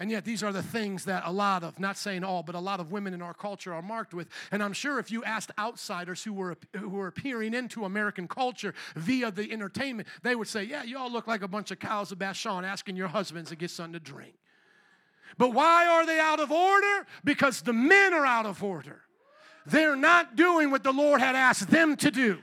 [0.00, 2.58] And yet, these are the things that a lot of, not saying all, but a
[2.58, 4.28] lot of women in our culture are marked with.
[4.50, 8.72] And I'm sure if you asked outsiders who were, who were peering into American culture
[8.96, 12.12] via the entertainment, they would say, Yeah, you all look like a bunch of cows
[12.12, 14.32] of Bashan asking your husbands to get something to drink.
[15.36, 17.06] But why are they out of order?
[17.22, 19.02] Because the men are out of order.
[19.66, 22.38] They're not doing what the Lord had asked them to do.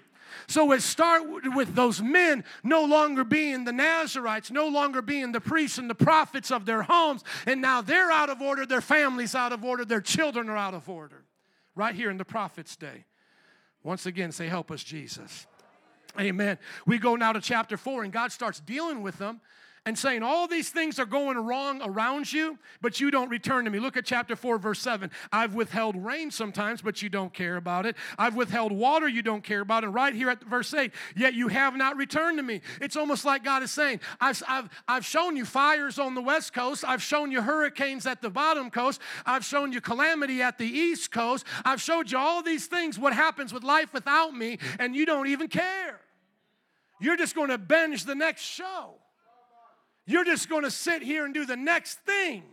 [0.48, 5.42] So it started with those men no longer being the Nazarites, no longer being the
[5.42, 9.36] priests and the prophets of their homes, and now they're out of order, their family's
[9.36, 11.24] out of order, their children are out of order.
[11.76, 13.06] Right here in the prophet's day.
[13.84, 15.46] Once again, say, Help us, Jesus.
[16.20, 16.58] Amen.
[16.86, 19.42] We go now to chapter 4, and God starts dealing with them
[19.88, 23.72] and saying, All these things are going wrong around you, but you don't return to
[23.72, 23.80] me.
[23.80, 25.10] Look at chapter 4, verse 7.
[25.32, 27.96] I've withheld rain sometimes, but you don't care about it.
[28.20, 29.88] I've withheld water, you don't care about it.
[29.88, 32.60] And right here at verse 8, yet you have not returned to me.
[32.82, 36.54] It's almost like God is saying, I've, I've, I've shown you fires on the west
[36.54, 40.68] coast, I've shown you hurricanes at the bottom coast, I've shown you calamity at the
[40.68, 44.98] east coast, I've showed you all these things, what happens with life without me, and
[44.98, 46.02] you don't even care.
[47.00, 48.96] You're just going to binge the next show.
[50.08, 52.44] You're just going to sit here and do the next thing.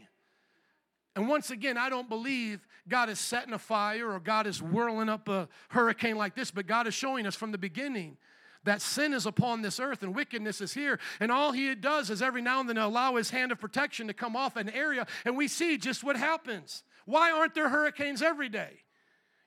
[1.17, 5.09] And once again, I don't believe God is setting a fire or God is whirling
[5.09, 8.19] up a hurricane like this, but God is showing us from the beginning
[8.64, 10.99] that sin is upon this earth and wickedness is here.
[11.21, 14.14] And all he does is every now and then allow his hand of protection to
[14.14, 16.83] come off an area, and we see just what happens.
[17.05, 18.81] Why aren't there hurricanes every day?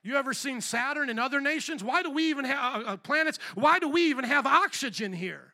[0.02, 1.82] You ever seen Saturn and other nations?
[1.82, 3.38] Why do we even have uh, planets?
[3.54, 5.52] Why do we even have oxygen here?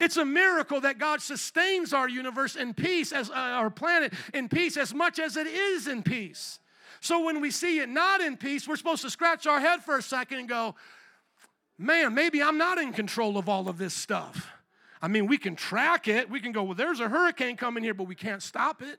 [0.00, 4.48] It's a miracle that God sustains our universe in peace, as uh, our planet in
[4.48, 6.58] peace, as much as it is in peace.
[7.00, 9.98] So when we see it not in peace, we're supposed to scratch our head for
[9.98, 10.74] a second and go,
[11.78, 14.50] man, maybe I'm not in control of all of this stuff.
[15.02, 16.28] I mean, we can track it.
[16.28, 18.98] We can go, well, there's a hurricane coming here, but we can't stop it.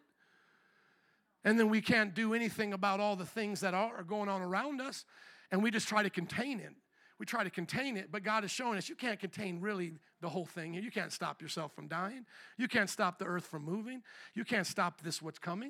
[1.43, 4.81] And then we can't do anything about all the things that are going on around
[4.81, 5.05] us.
[5.51, 6.73] And we just try to contain it.
[7.21, 10.29] We try to contain it, but God is showing us you can't contain really the
[10.29, 10.73] whole thing.
[10.73, 12.25] You can't stop yourself from dying.
[12.57, 14.01] You can't stop the earth from moving.
[14.33, 15.69] You can't stop this what's coming.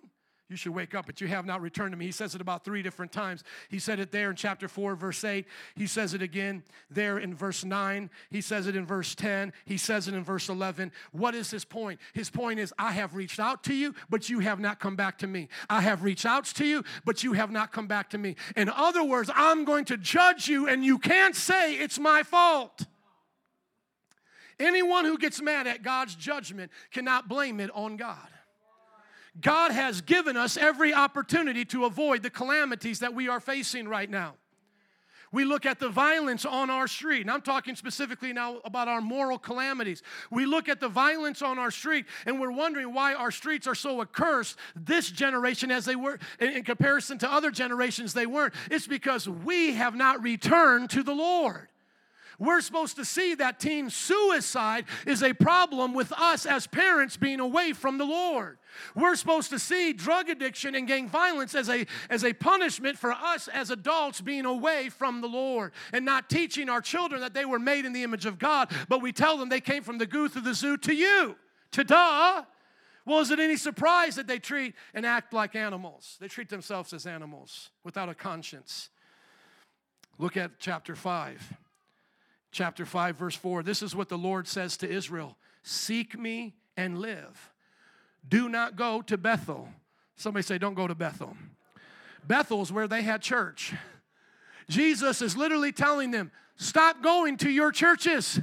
[0.52, 2.04] You should wake up, but you have not returned to me.
[2.04, 3.46] He says it about three different times.
[3.70, 5.46] He said it there in chapter 4, verse 8.
[5.76, 8.10] He says it again there in verse 9.
[8.30, 9.54] He says it in verse 10.
[9.64, 10.92] He says it in verse 11.
[11.14, 12.02] What is his point?
[12.12, 15.20] His point is, I have reached out to you, but you have not come back
[15.20, 15.48] to me.
[15.70, 18.36] I have reached out to you, but you have not come back to me.
[18.58, 22.88] In other words, I'm going to judge you, and you can't say it's my fault.
[24.60, 28.18] Anyone who gets mad at God's judgment cannot blame it on God.
[29.40, 34.10] God has given us every opportunity to avoid the calamities that we are facing right
[34.10, 34.36] now.
[35.34, 39.00] We look at the violence on our street, and I'm talking specifically now about our
[39.00, 40.04] moral calamities.
[40.30, 43.76] We look at the violence on our street, and we're wondering why our streets are
[43.76, 48.54] so accursed this generation as they were in comparison to other generations they weren't.
[48.70, 51.70] It's because we have not returned to the Lord.
[52.38, 57.40] We're supposed to see that teen suicide is a problem with us as parents being
[57.40, 58.58] away from the Lord.
[58.96, 63.12] We're supposed to see drug addiction and gang violence as a, as a punishment for
[63.12, 67.46] us as adults being away from the Lord and not teaching our children that they
[67.46, 70.06] were made in the image of God, but we tell them they came from the
[70.06, 71.36] goose of the zoo to you.
[71.72, 72.44] Ta-da!
[73.06, 76.18] Well, is it any surprise that they treat and act like animals?
[76.20, 78.90] They treat themselves as animals without a conscience.
[80.20, 81.58] Look at chapter 5
[82.52, 83.64] chapter 5, verse 4.
[83.64, 87.51] This is what the Lord says to Israel Seek me and live.
[88.28, 89.68] Do not go to Bethel.
[90.16, 91.36] Somebody say, Don't go to Bethel.
[92.28, 93.74] Bethel's where they had church.
[94.70, 98.40] Jesus is literally telling them, Stop going to your churches.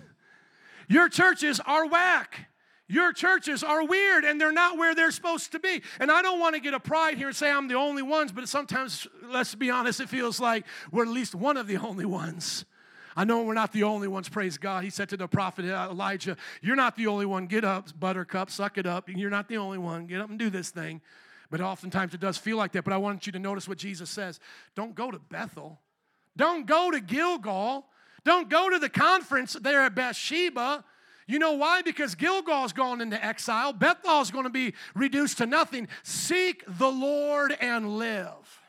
[0.89, 2.49] Your churches are whack.
[2.89, 5.83] Your churches are weird and they're not where they're supposed to be.
[6.01, 8.33] And I don't want to get a pride here and say I'm the only ones,
[8.33, 12.07] but sometimes, let's be honest, it feels like we're at least one of the only
[12.07, 12.64] ones.
[13.16, 14.84] I know we're not the only ones, praise God.
[14.84, 17.46] He said to the prophet uh, Elijah, You're not the only one.
[17.46, 19.09] Get up, buttercup, suck it up.
[19.09, 20.06] You're not the only one.
[20.06, 21.00] Get up and do this thing.
[21.50, 22.84] But oftentimes it does feel like that.
[22.84, 24.40] But I want you to notice what Jesus says
[24.74, 25.80] Don't go to Bethel,
[26.36, 27.86] don't go to Gilgal,
[28.24, 30.84] don't go to the conference there at Beersheba.
[31.26, 31.82] You know why?
[31.82, 33.74] Because Gilgal's gone into exile.
[33.74, 35.88] Bethel's going to be reduced to nothing.
[36.02, 38.62] Seek the Lord and live.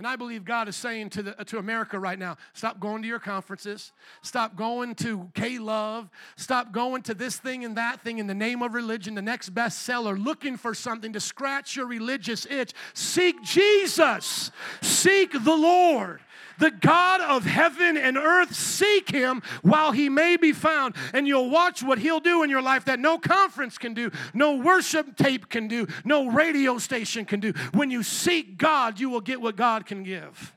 [0.00, 3.08] And I believe God is saying to, the, to America right now stop going to
[3.08, 3.92] your conferences,
[4.22, 8.34] stop going to K Love, stop going to this thing and that thing in the
[8.34, 12.72] name of religion, the next bestseller, looking for something to scratch your religious itch.
[12.94, 16.22] Seek Jesus, seek the Lord
[16.60, 20.94] the God of heaven and earth, seek him while he may be found.
[21.12, 24.56] And you'll watch what he'll do in your life that no conference can do, no
[24.56, 27.52] worship tape can do, no radio station can do.
[27.72, 30.54] When you seek God, you will get what God can give.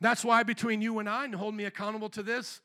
[0.00, 2.60] That's why between you and I, and hold me accountable to this,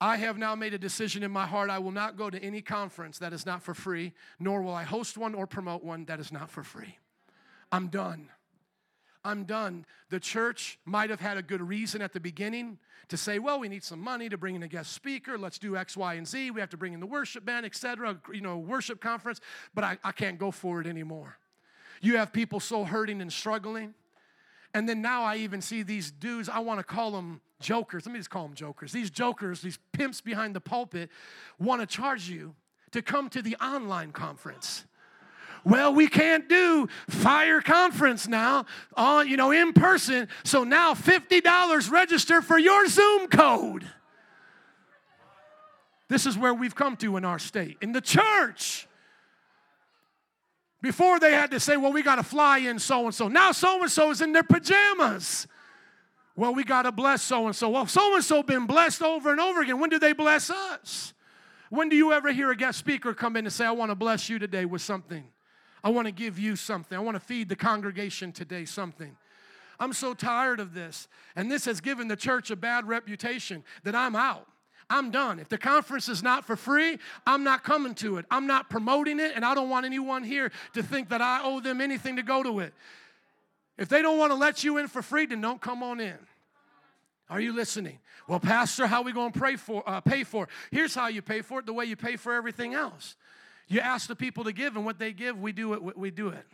[0.00, 2.62] I have now made a decision in my heart I will not go to any
[2.62, 6.20] conference that is not for free, nor will I host one or promote one that
[6.20, 6.96] is not for free.
[7.70, 8.28] I'm done.
[9.24, 9.84] I'm done.
[10.08, 13.68] The church might have had a good reason at the beginning to say, well, we
[13.68, 15.36] need some money to bring in a guest speaker.
[15.36, 16.52] Let's do X, Y, and Z.
[16.52, 18.18] We have to bring in the worship band, etc.
[18.32, 19.40] You know, worship conference.
[19.74, 21.36] But I, I can't go for it anymore.
[22.00, 23.94] You have people so hurting and struggling.
[24.72, 28.06] And then now I even see these dudes, I want to call them jokers.
[28.06, 28.92] Let me just call them jokers.
[28.92, 31.10] These jokers, these pimps behind the pulpit,
[31.58, 32.54] want to charge you
[32.92, 34.84] to come to the online conference.
[35.64, 40.28] Well, we can't do fire conference now, uh, you know, in person.
[40.44, 43.86] So now $50 register for your Zoom code.
[46.08, 47.76] This is where we've come to in our state.
[47.80, 48.88] In the church,
[50.82, 53.28] before they had to say, well, we got to fly in so and so.
[53.28, 55.46] Now so and so is in their pajamas.
[56.34, 57.68] Well, we got to bless so and so.
[57.68, 59.78] Well, so and so been blessed over and over again.
[59.78, 61.12] When do they bless us?
[61.68, 63.94] When do you ever hear a guest speaker come in and say, I want to
[63.94, 65.24] bless you today with something?
[65.82, 66.96] I want to give you something.
[66.96, 69.16] I want to feed the congregation today something.
[69.78, 71.08] I'm so tired of this.
[71.34, 74.46] And this has given the church a bad reputation that I'm out.
[74.90, 75.38] I'm done.
[75.38, 78.26] If the conference is not for free, I'm not coming to it.
[78.30, 81.60] I'm not promoting it, and I don't want anyone here to think that I owe
[81.60, 82.74] them anything to go to it.
[83.78, 86.18] If they don't want to let you in for free, then don't come on in.
[87.30, 88.00] Are you listening?
[88.26, 90.50] Well, Pastor, how are we going to pray for, uh, pay for it?
[90.72, 93.14] Here's how you pay for it the way you pay for everything else.
[93.70, 95.96] You ask the people to give, and what they give, we do it.
[95.96, 96.44] We do it.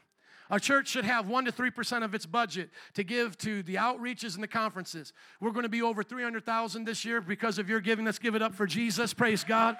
[0.51, 4.35] Our church should have 1% to 3% of its budget to give to the outreaches
[4.35, 5.13] and the conferences.
[5.41, 8.05] We're going to be over 300,000 this year because of your giving.
[8.05, 9.13] Let's give it up for Jesus.
[9.13, 9.77] Praise God.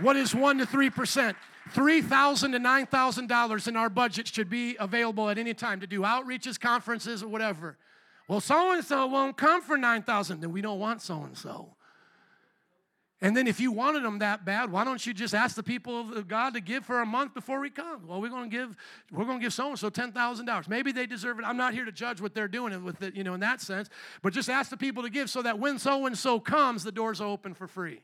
[0.00, 1.36] What is 1 to 3%?
[1.70, 6.58] 3,000 to $9,000 in our budget should be available at any time to do outreaches,
[6.58, 7.78] conferences, or whatever.
[8.26, 10.40] Well, so and so won't come for 9,000.
[10.40, 11.76] Then we don't want so and so.
[13.24, 16.14] And then if you wanted them that bad, why don't you just ask the people
[16.14, 18.06] of God to give for a month before we come?
[18.06, 18.76] Well, we're going to give
[19.10, 20.68] we're going to give so and so ten thousand dollars.
[20.68, 21.46] Maybe they deserve it.
[21.46, 23.88] I'm not here to judge what they're doing with it, you know, in that sense.
[24.20, 26.92] But just ask the people to give so that when so and so comes, the
[26.92, 28.02] doors are open for free.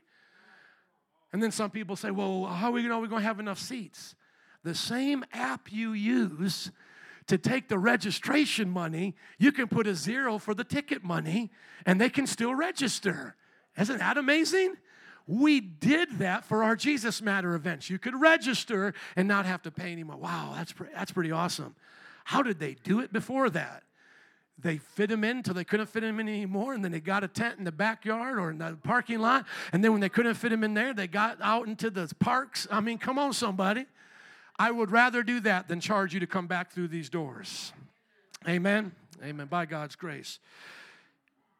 [1.31, 4.15] And then some people say, "Well, how are we going to have enough seats?"
[4.63, 6.71] The same app you use
[7.27, 11.51] to take the registration money, you can put a zero for the ticket money,
[11.85, 13.35] and they can still register.
[13.77, 14.77] Isn't that amazing?
[15.27, 17.89] We did that for our Jesus Matter events.
[17.89, 20.17] You could register and not have to pay anymore.
[20.17, 21.75] Wow, that's, pre- that's pretty awesome.
[22.25, 23.83] How did they do it before that?
[24.59, 27.23] They fit them in until they couldn't fit them in anymore, and then they got
[27.23, 29.45] a tent in the backyard or in the parking lot.
[29.73, 32.67] And then when they couldn't fit them in there, they got out into the parks.
[32.69, 33.85] I mean, come on, somebody.
[34.59, 37.73] I would rather do that than charge you to come back through these doors.
[38.47, 38.91] Amen.
[39.23, 39.47] Amen.
[39.47, 40.39] By God's grace.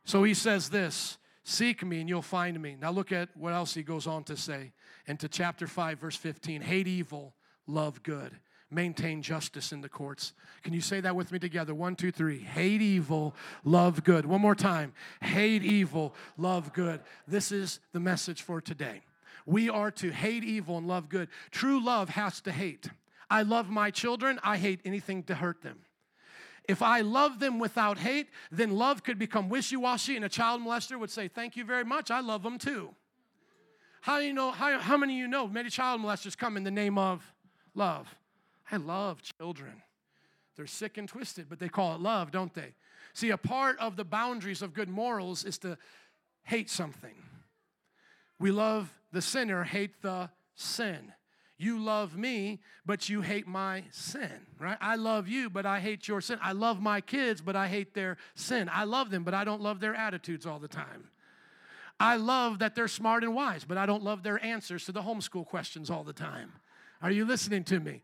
[0.06, 1.18] So he says this
[1.52, 2.78] Seek me and you'll find me.
[2.80, 4.72] Now look at what else he goes on to say.
[5.06, 7.34] Into chapter 5, verse 15 hate evil,
[7.68, 8.32] love good,
[8.70, 10.32] maintain justice in the courts.
[10.64, 11.76] Can you say that with me together?
[11.76, 12.40] One, two, three.
[12.40, 13.36] Hate evil,
[13.66, 14.26] love good.
[14.26, 14.94] One more time.
[15.20, 17.02] Hate evil, love good.
[17.28, 19.02] This is the message for today.
[19.46, 21.28] We are to hate evil and love good.
[21.52, 22.88] True love has to hate.
[23.30, 25.80] I love my children, I hate anything to hurt them.
[26.68, 30.62] If I love them without hate, then love could become wishy washy, and a child
[30.62, 32.94] molester would say, Thank you very much, I love them too.
[34.02, 34.52] How do you know?
[34.52, 37.24] How, how many of you know many child molesters come in the name of
[37.76, 38.14] love?
[38.72, 39.84] I love children.
[40.56, 42.74] They're sick and twisted, but they call it love, don't they?
[43.14, 45.78] See, a part of the boundaries of good morals is to
[46.44, 47.16] hate something.
[48.40, 51.14] We love the sinner, hate the sin.
[51.62, 54.80] You love me, but you hate my sin, right?
[54.82, 56.40] I love you, but I hate your sin.
[56.42, 58.68] I love my kids, but I hate their sin.
[58.74, 61.10] I love them, but I don't love their attitudes all the time.
[62.00, 65.04] I love that they're smart and wise, but I don't love their answers to the
[65.04, 66.54] homeschool questions all the time.
[67.00, 68.02] Are you listening to me?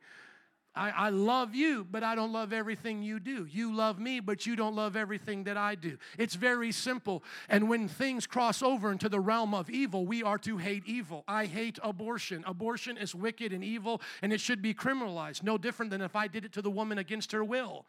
[0.78, 3.48] I, I, love you, but I don't love everything you do.
[3.52, 5.98] You love me, but you don't love everything that I do.
[6.18, 7.24] It's very simple.
[7.50, 11.24] And when things cross over into the realm of evil, we are to hate evil.
[11.28, 12.44] I hate abortion.
[12.46, 15.44] Abortion is wicked and evil, and it should be criminalized.
[15.44, 17.86] No different than if I did it to the woman against her will.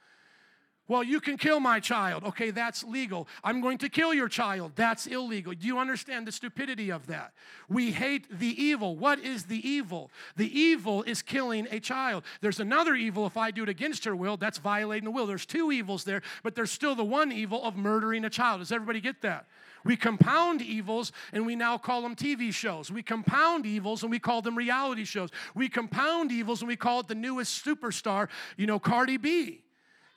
[0.88, 2.24] Well, you can kill my child.
[2.24, 3.28] Okay, that's legal.
[3.44, 4.72] I'm going to kill your child.
[4.74, 5.52] That's illegal.
[5.52, 7.34] Do you understand the stupidity of that?
[7.68, 8.96] We hate the evil.
[8.96, 10.10] What is the evil?
[10.36, 12.24] The evil is killing a child.
[12.40, 15.26] There's another evil if I do it against her will, that's violating the will.
[15.26, 18.60] There's two evils there, but there's still the one evil of murdering a child.
[18.60, 19.46] Does everybody get that?
[19.84, 22.90] We compound evils and we now call them TV shows.
[22.90, 25.30] We compound evils and we call them reality shows.
[25.54, 29.60] We compound evils and we call it the newest superstar, you know, Cardi B.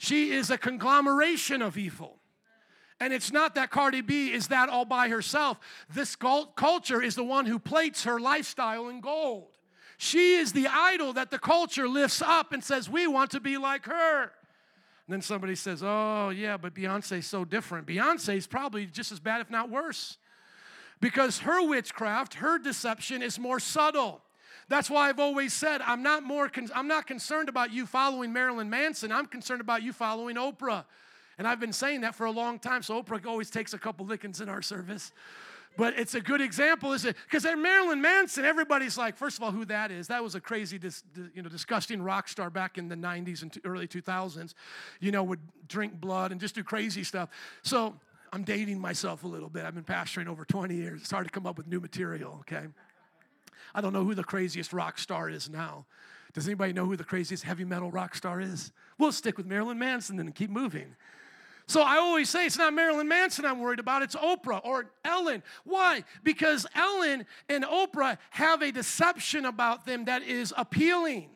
[0.02, 2.18] She is a conglomeration of evil.
[2.99, 5.60] And it's not that Cardi B is that all by herself.
[5.93, 9.60] This culture is the one who plates her lifestyle in gold.
[9.99, 13.60] She is the idol that the culture lifts up and says, We want to be
[13.60, 14.22] like her.
[14.24, 14.32] And
[15.08, 17.86] then somebody says, Oh, yeah, but Beyonce's so different.
[17.86, 20.18] Beyonce's probably just as bad, if not worse.
[20.99, 24.24] Because her witchcraft, her deception is more subtle.
[24.70, 28.32] That's why I've always said I'm not more con- I'm not concerned about you following
[28.32, 29.12] Marilyn Manson.
[29.12, 30.86] I'm concerned about you following Oprah.
[31.38, 32.84] And I've been saying that for a long time.
[32.84, 35.12] So Oprah always takes a couple lickings in our service.
[35.78, 37.16] But it's a good example, is it?
[37.24, 40.07] Because at Marilyn Manson, everybody's like, first of all, who that is?
[40.07, 41.03] That was a crazy, dis,
[41.34, 44.53] you know, disgusting rock star back in the '90s and early 2000s.
[44.99, 47.30] You know, would drink blood and just do crazy stuff.
[47.64, 47.95] So
[48.34, 49.64] I'm dating myself a little bit.
[49.64, 51.01] I've been pastoring over 20 years.
[51.01, 52.38] It's hard to come up with new material.
[52.41, 52.68] Okay.
[53.74, 55.86] I don't know who the craziest rock star is now.
[56.34, 58.72] Does anybody know who the craziest heavy metal rock star is?
[58.98, 60.96] We'll stick with Marilyn Manson and keep moving.
[61.68, 65.44] So I always say it's not Marilyn Manson I'm worried about, it's Oprah or Ellen.
[65.64, 66.04] Why?
[66.24, 71.30] Because Ellen and Oprah have a deception about them that is appealing.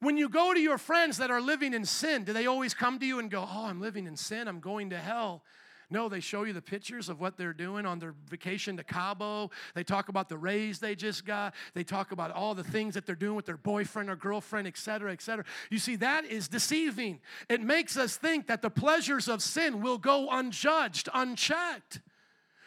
[0.00, 2.98] When you go to your friends that are living in sin, do they always come
[2.98, 5.44] to you and go, Oh, I'm living in sin, I'm going to hell?
[5.92, 9.50] No, they show you the pictures of what they're doing on their vacation to Cabo.
[9.74, 11.54] They talk about the raise they just got.
[11.74, 14.78] They talk about all the things that they're doing with their boyfriend or girlfriend, et
[14.78, 15.44] cetera, et cetera.
[15.70, 17.20] You see, that is deceiving.
[17.50, 22.00] It makes us think that the pleasures of sin will go unjudged, unchecked.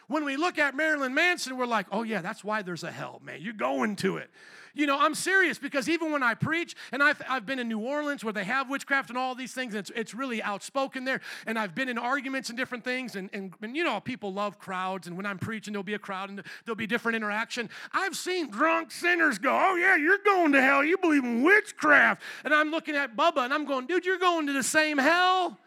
[0.08, 3.20] When we look at Marilyn Manson, we're like, oh, yeah, that's why there's a hell,
[3.26, 3.40] man.
[3.42, 4.30] You're going to it.
[4.76, 7.80] You know, I'm serious because even when I preach, and I've, I've been in New
[7.80, 11.22] Orleans where they have witchcraft and all these things, and it's, it's really outspoken there,
[11.48, 14.60] and I've been in arguments and different things, and, and, and you know, people love
[14.60, 17.70] crowds, and when I'm preaching, there'll be a crowd and there'll be different interaction.
[17.94, 20.84] I've seen drunk sinners go, Oh, yeah, you're going to hell.
[20.84, 22.22] You believe in witchcraft.
[22.44, 25.58] And I'm looking at Bubba and I'm going, Dude, you're going to the same hell.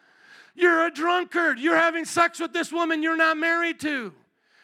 [0.55, 1.59] You're a drunkard.
[1.59, 4.13] You're having sex with this woman you're not married to.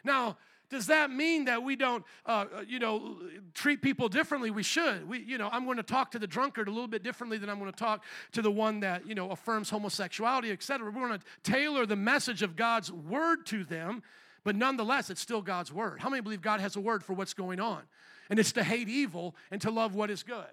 [0.02, 0.36] Now,
[0.74, 3.16] does that mean that we don't, uh, uh, you know,
[3.54, 4.50] treat people differently?
[4.50, 5.08] We should.
[5.08, 7.48] We, you know, I'm going to talk to the drunkard a little bit differently than
[7.48, 10.90] I'm going to talk to the one that, you know, affirms homosexuality, etc.
[10.90, 14.02] We're going to tailor the message of God's word to them,
[14.44, 16.00] but nonetheless, it's still God's word.
[16.00, 17.82] How many believe God has a word for what's going on?
[18.28, 20.44] And it's to hate evil and to love what is good.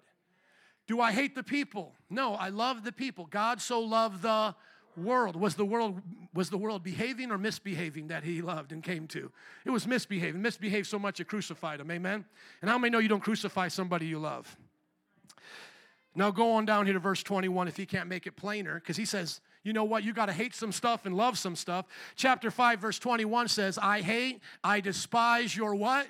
[0.87, 1.93] Do I hate the people?
[2.09, 3.25] No, I love the people.
[3.25, 4.55] God so loved the
[4.97, 6.01] world was the world
[6.33, 9.31] was the world behaving or misbehaving that he loved and came to?
[9.65, 10.41] It was misbehaving.
[10.41, 11.91] Misbehaved so much it crucified him.
[11.91, 12.25] Amen?
[12.61, 14.55] And how many know you don't crucify somebody you love?
[16.15, 18.97] Now go on down here to verse 21 if he can't make it plainer because
[18.97, 20.03] he says you know what?
[20.03, 21.85] You got to hate some stuff and love some stuff.
[22.15, 26.07] Chapter 5 verse 21 says i hate i despise your what?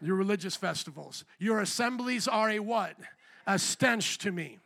[0.00, 1.24] Your religious festivals.
[1.38, 2.96] Your assemblies are a what?
[3.46, 4.58] A stench to me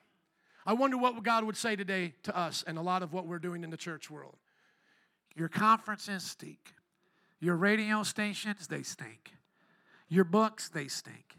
[0.68, 3.38] I wonder what God would say today to us and a lot of what we're
[3.38, 4.36] doing in the church world.
[5.34, 6.74] Your conferences stink.
[7.40, 9.32] Your radio stations, they stink.
[10.10, 11.36] Your books, they stink.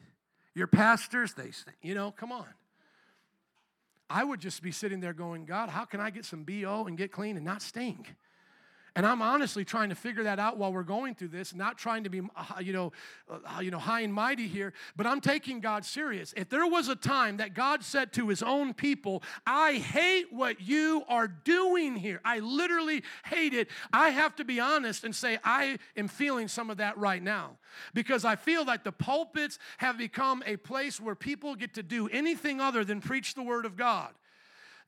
[0.56, 1.78] Your pastors, they stink.
[1.84, 2.48] You know, come on.
[4.10, 6.98] I would just be sitting there going, God, how can I get some BO and
[6.98, 8.16] get clean and not stink?
[8.96, 12.04] And I'm honestly trying to figure that out while we're going through this, not trying
[12.04, 12.92] to be, uh, you know,
[13.30, 16.34] uh, you know, high and mighty here, but I'm taking God serious.
[16.36, 20.62] If there was a time that God said to his own people, I hate what
[20.62, 25.38] you are doing here, I literally hate it, I have to be honest and say,
[25.44, 27.58] I am feeling some of that right now.
[27.94, 32.08] Because I feel like the pulpits have become a place where people get to do
[32.10, 34.14] anything other than preach the word of God.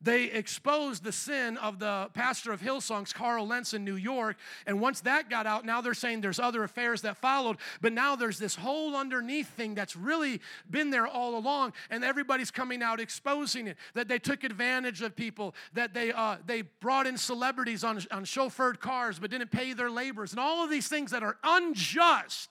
[0.01, 4.37] They exposed the sin of the pastor of Hillsongs, Carl Lentz in New York.
[4.65, 7.57] And once that got out, now they're saying there's other affairs that followed.
[7.81, 11.73] But now there's this whole underneath thing that's really been there all along.
[11.89, 16.37] And everybody's coming out exposing it that they took advantage of people, that they, uh,
[16.45, 20.63] they brought in celebrities on, on chauffeured cars but didn't pay their laborers, and all
[20.63, 22.49] of these things that are unjust.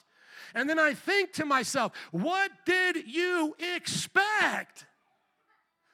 [0.55, 4.87] And then I think to myself, what did you expect?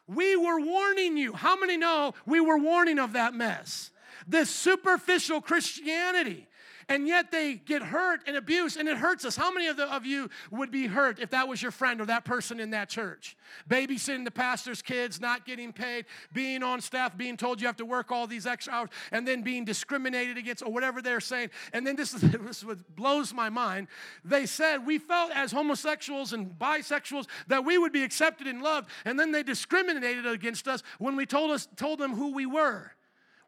[0.07, 1.33] We were warning you.
[1.33, 3.91] How many know we were warning of that mess?
[4.27, 6.47] This superficial Christianity
[6.89, 9.37] and yet they get hurt and abused, and it hurts us.
[9.37, 12.07] How many of, the, of you would be hurt if that was your friend or
[12.07, 13.37] that person in that church?
[13.69, 17.85] Babysitting the pastor's kids, not getting paid, being on staff, being told you have to
[17.85, 21.51] work all these extra hours, and then being discriminated against or whatever they're saying.
[21.73, 23.89] And then this is, this is what blows my mind.
[24.25, 28.91] They said we felt as homosexuals and bisexuals that we would be accepted and loved,
[29.05, 32.93] and then they discriminated against us when we told us told them who we were.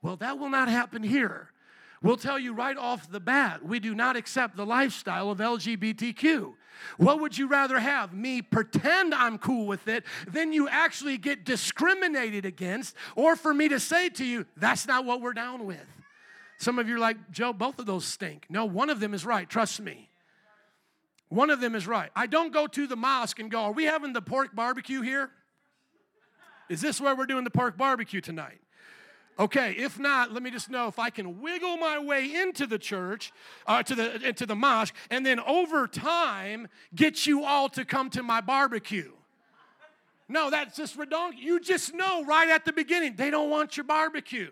[0.03, 1.51] Well, that will not happen here.
[2.03, 6.55] We'll tell you right off the bat, we do not accept the lifestyle of LGBTQ.
[6.97, 8.15] What would you rather have?
[8.15, 13.69] Me pretend I'm cool with it, then you actually get discriminated against, or for me
[13.69, 15.87] to say to you, that's not what we're down with?
[16.59, 18.47] Some of you are like, Joe, both of those stink.
[18.49, 20.09] No, one of them is right, trust me.
[21.29, 22.11] One of them is right.
[22.17, 25.31] I don't go to the mosque and go, Are we having the pork barbecue here?
[26.69, 28.61] Is this where we're doing the pork barbecue tonight?
[29.39, 32.79] Okay, if not, let me just know if I can wiggle my way into the
[32.79, 33.33] church,
[33.67, 38.11] uh, to the into the mosque, and then over time get you all to come
[38.11, 39.13] to my barbecue.
[40.29, 41.41] No, that's just redundant.
[41.41, 44.51] You just know right at the beginning they don't want your barbecue.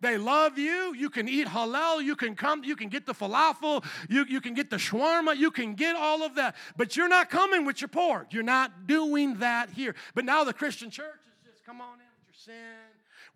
[0.00, 0.94] They love you.
[0.94, 2.02] You can eat halal.
[2.02, 2.64] You can come.
[2.64, 3.84] You can get the falafel.
[4.10, 5.36] You, you can get the shawarma.
[5.36, 6.54] You can get all of that.
[6.76, 8.32] But you're not coming with your pork.
[8.32, 9.94] You're not doing that here.
[10.14, 12.85] But now the Christian church is just come on in with your sin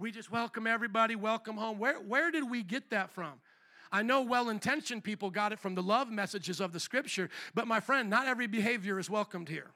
[0.01, 1.79] we just welcome everybody, welcome home.
[1.79, 3.35] Where, where did we get that from?
[3.93, 7.69] I know well intentioned people got it from the love messages of the scripture, but
[7.69, 9.73] my friend, not every behavior is welcomed here.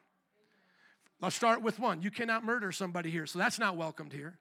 [1.20, 2.00] Let's start with one.
[2.00, 4.38] You cannot murder somebody here, so that's not welcomed here.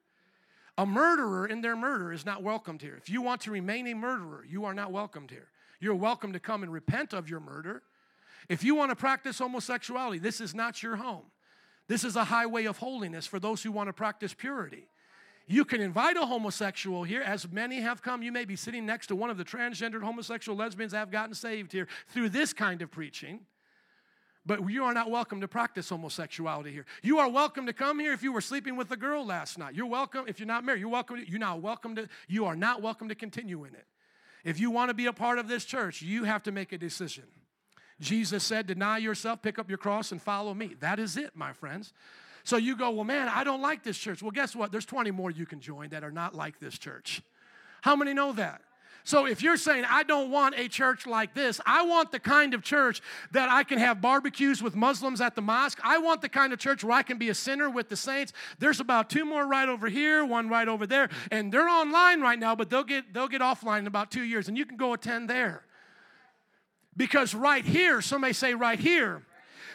[0.78, 2.96] A murderer in their murder is not welcomed here.
[2.96, 5.50] If you want to remain a murderer, you are not welcomed here.
[5.82, 7.84] You're welcome to come and repent of your murder.
[8.48, 11.26] If you want to practice homosexuality, this is not your home.
[11.88, 14.88] This is a highway of holiness for those who want to practice purity.
[15.46, 18.24] You can invite a homosexual here, as many have come.
[18.24, 21.36] You may be sitting next to one of the transgendered homosexual lesbians that have gotten
[21.36, 23.42] saved here through this kind of preaching.
[24.46, 26.86] But you are not welcome to practice homosexuality here.
[27.02, 29.74] You are welcome to come here if you were sleeping with a girl last night.
[29.74, 30.82] You're welcome if you're not married.
[30.82, 31.18] You're welcome.
[31.18, 32.10] To, you're not welcome to.
[32.28, 33.86] You are not welcome to continue in it.
[34.44, 36.78] If you want to be a part of this church, you have to make a
[36.78, 37.24] decision.
[38.02, 41.54] Jesus said, "Deny yourself, pick up your cross, and follow me." That is it, my
[41.54, 41.94] friends.
[42.44, 44.22] So you go, well, man, I don't like this church.
[44.22, 44.72] Well, guess what?
[44.72, 47.22] There's 20 more you can join that are not like this church.
[47.82, 48.62] How many know that?
[49.06, 52.54] So if you're saying, I don't want a church like this, I want the kind
[52.54, 55.80] of church that I can have barbecues with Muslims at the mosque.
[55.84, 58.32] I want the kind of church where I can be a sinner with the saints.
[58.60, 62.40] There's about two more right over here, one right over there, and they're online right
[62.40, 64.94] now, but they'll get they'll get offline in about two years, and you can go
[64.94, 65.66] attend there.
[66.96, 69.26] Because right here, somebody say right here,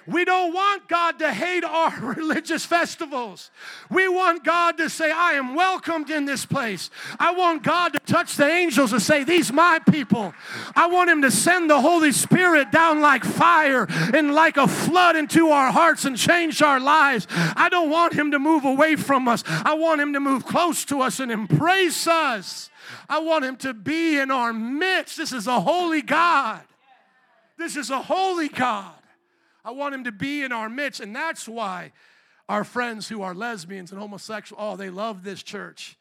[0.09, 3.51] we don't want God to hate our religious festivals.
[3.91, 6.89] We want God to say, I am welcomed in this place.
[7.21, 10.33] I want God to touch the angels and say, These my people.
[10.75, 15.15] I want Him to send the Holy Spirit down like fire and like a flood
[15.15, 17.27] into our hearts and change our lives.
[17.31, 19.45] I don't want Him to move away from us.
[19.47, 22.71] I want Him to move close to us and embrace us.
[23.11, 25.19] I want Him to be in our midst.
[25.19, 26.63] This is a holy God.
[27.59, 28.95] This is a holy God.
[29.65, 31.01] I want him to be in our midst.
[31.01, 31.93] And that's why
[32.49, 35.99] our friends who are lesbians and homosexual, oh, they love this church.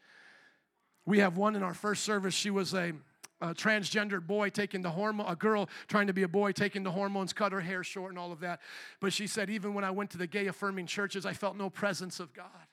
[1.06, 2.34] We have one in our first service.
[2.34, 2.94] She was a,
[3.42, 6.92] a transgendered boy taking the hormone, a girl trying to be a boy taking the
[6.92, 8.62] hormones, cut her hair short and all of that.
[9.00, 11.70] But she said, even when I went to the gay affirming churches, I felt no
[11.70, 12.68] presence of God.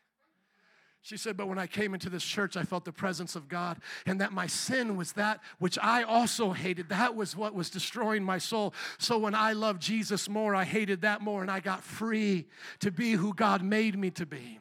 [1.05, 3.77] She said, But when I came into this church, I felt the presence of God,
[4.07, 6.89] and that my sin was that which I also hated.
[6.89, 8.73] That was what was destroying my soul.
[8.97, 12.47] So when I loved Jesus more, I hated that more, and I got free
[12.81, 14.59] to be who God made me to be.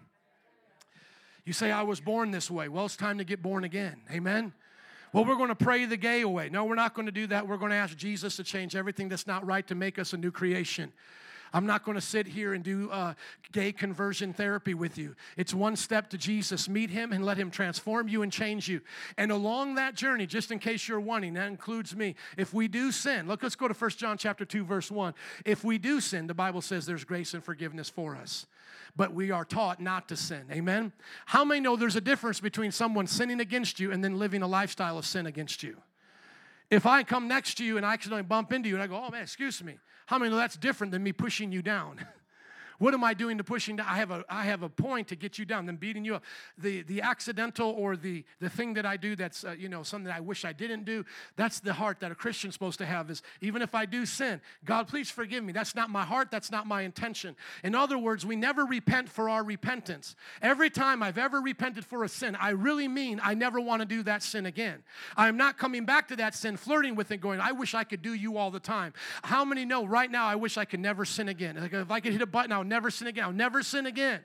[1.45, 2.67] You say, I was born this way.
[2.67, 4.01] Well, it's time to get born again.
[4.11, 4.51] Amen.
[5.13, 6.49] Well, we're going to pray the gay away.
[6.49, 7.47] No, we're not going to do that.
[7.47, 10.17] We're going to ask Jesus to change everything that's not right to make us a
[10.17, 10.91] new creation.
[11.53, 13.13] I'm not going to sit here and do uh,
[13.51, 15.15] gay conversion therapy with you.
[15.37, 16.67] It's one step to Jesus.
[16.67, 18.81] Meet him and let him transform you and change you.
[19.17, 22.15] And along that journey, just in case you're wanting, that includes me.
[22.37, 25.13] If we do sin, look, let's go to 1 John chapter 2, verse 1.
[25.45, 28.47] If we do sin, the Bible says there's grace and forgiveness for us
[28.95, 30.43] but we are taught not to sin.
[30.51, 30.91] Amen?
[31.25, 34.47] How many know there's a difference between someone sinning against you and then living a
[34.47, 35.77] lifestyle of sin against you?
[36.69, 39.01] If I come next to you and I accidentally bump into you and I go,
[39.03, 42.05] oh man, excuse me, how many know that's different than me pushing you down?
[42.83, 43.87] What am I doing to pushing down?
[43.89, 46.23] I have a, I have a point to get you down, then beating you up.
[46.57, 50.07] The, the accidental or the, the thing that I do that's, uh, you know, something
[50.07, 51.05] that I wish I didn't do,
[51.37, 54.41] that's the heart that a Christian's supposed to have is even if I do sin,
[54.65, 55.53] God, please forgive me.
[55.53, 56.29] That's not my heart.
[56.29, 57.37] That's not my intention.
[57.63, 60.17] In other words, we never repent for our repentance.
[60.41, 63.85] Every time I've ever repented for a sin, I really mean I never want to
[63.85, 64.83] do that sin again.
[65.15, 68.01] I'm not coming back to that sin, flirting with it, going, I wish I could
[68.01, 68.91] do you all the time.
[69.23, 71.55] How many know right now I wish I could never sin again?
[71.55, 73.25] Like if I could hit a button, I'll never sin again.
[73.25, 74.21] I'll never sin again.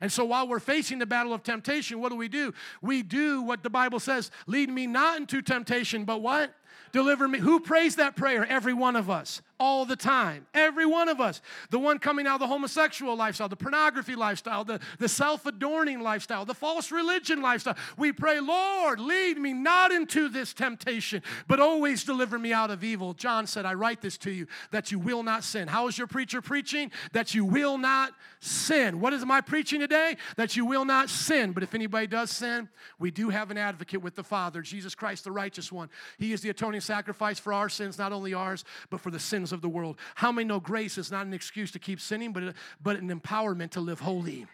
[0.00, 2.52] And so while we're facing the battle of temptation, what do we do?
[2.82, 6.52] We do what the Bible says lead me not into temptation, but what?
[6.92, 7.38] Deliver me.
[7.38, 8.44] Who prays that prayer?
[8.46, 10.46] Every one of us all the time.
[10.52, 11.40] Every one of us.
[11.70, 16.00] The one coming out of the homosexual lifestyle, the pornography lifestyle, the, the self adorning
[16.00, 17.76] lifestyle, the false religion lifestyle.
[17.96, 22.82] We pray, Lord, lead me not into this temptation, but always deliver me out of
[22.82, 23.14] evil.
[23.14, 25.68] John said, I write this to you that you will not sin.
[25.68, 26.90] How is your preacher preaching?
[27.12, 29.00] That you will not sin.
[29.00, 30.16] What is my preaching today?
[30.36, 31.52] That you will not sin.
[31.52, 35.24] But if anybody does sin, we do have an advocate with the Father, Jesus Christ,
[35.24, 35.88] the righteous one.
[36.18, 39.43] He is the atoning sacrifice for our sins, not only ours, but for the sins
[39.44, 39.98] sins of the world.
[40.14, 43.70] How many know grace is not an excuse to keep sinning, but, but an empowerment
[43.70, 44.46] to live holy?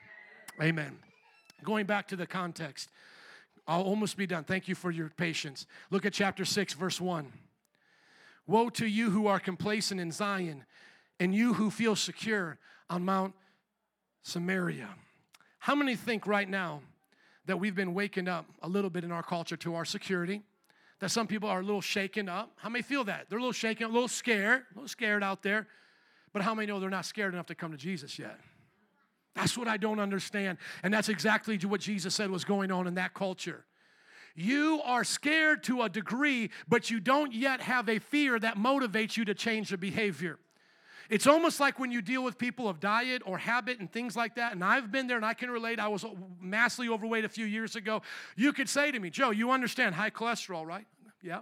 [0.61, 0.99] Amen.
[1.63, 2.91] Going back to the context,
[3.69, 4.45] I'll almost be done.
[4.45, 5.67] Thank you for your patience.
[5.91, 7.33] Look at chapter 6, verse 1.
[8.47, 10.65] Woe to you who are complacent in Zion,
[11.21, 13.35] and you who feel secure on Mount
[14.23, 14.89] Samaria.
[15.61, 16.81] How many think right now
[17.47, 20.43] that we've been waking up a little bit in our culture to our security?
[21.01, 22.53] That some people are a little shaken up.
[22.57, 23.27] How many feel that?
[23.29, 25.67] They're a little shaken, a little scared, a little scared out there.
[26.33, 28.39] But how many know they're not scared enough to come to Jesus yet?
[29.35, 30.59] That's what I don't understand.
[30.83, 33.65] And that's exactly what Jesus said was going on in that culture.
[34.37, 39.17] You are scared to a degree, but you don't yet have a fear that motivates
[39.17, 40.39] you to change your behavior.
[41.11, 44.37] It's almost like when you deal with people of diet or habit and things like
[44.37, 45.81] that, and I've been there and I can relate.
[45.81, 46.07] I was
[46.41, 48.03] massively overweight a few years ago.
[48.37, 50.87] You could say to me, Joe, you understand high cholesterol, right?
[51.21, 51.41] Yeah.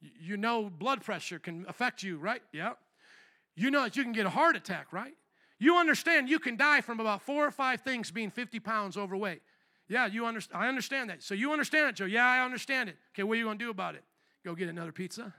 [0.00, 2.42] You know blood pressure can affect you, right?
[2.52, 2.72] Yeah.
[3.54, 5.14] You know that you can get a heart attack, right?
[5.60, 9.42] You understand you can die from about four or five things being 50 pounds overweight.
[9.88, 10.62] Yeah, you understand.
[10.62, 11.22] I understand that.
[11.22, 12.04] So you understand it, Joe?
[12.04, 12.96] Yeah, I understand it.
[13.14, 14.02] Okay, what are you going to do about it?
[14.44, 15.32] Go get another pizza?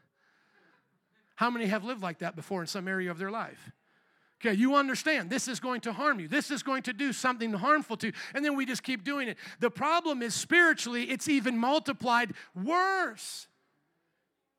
[1.40, 3.72] How many have lived like that before in some area of their life?
[4.42, 6.28] Okay, you understand this is going to harm you.
[6.28, 8.14] This is going to do something harmful to you.
[8.36, 9.38] And then we just keep doing it.
[9.62, 13.48] The problem is spiritually, it's even multiplied worse.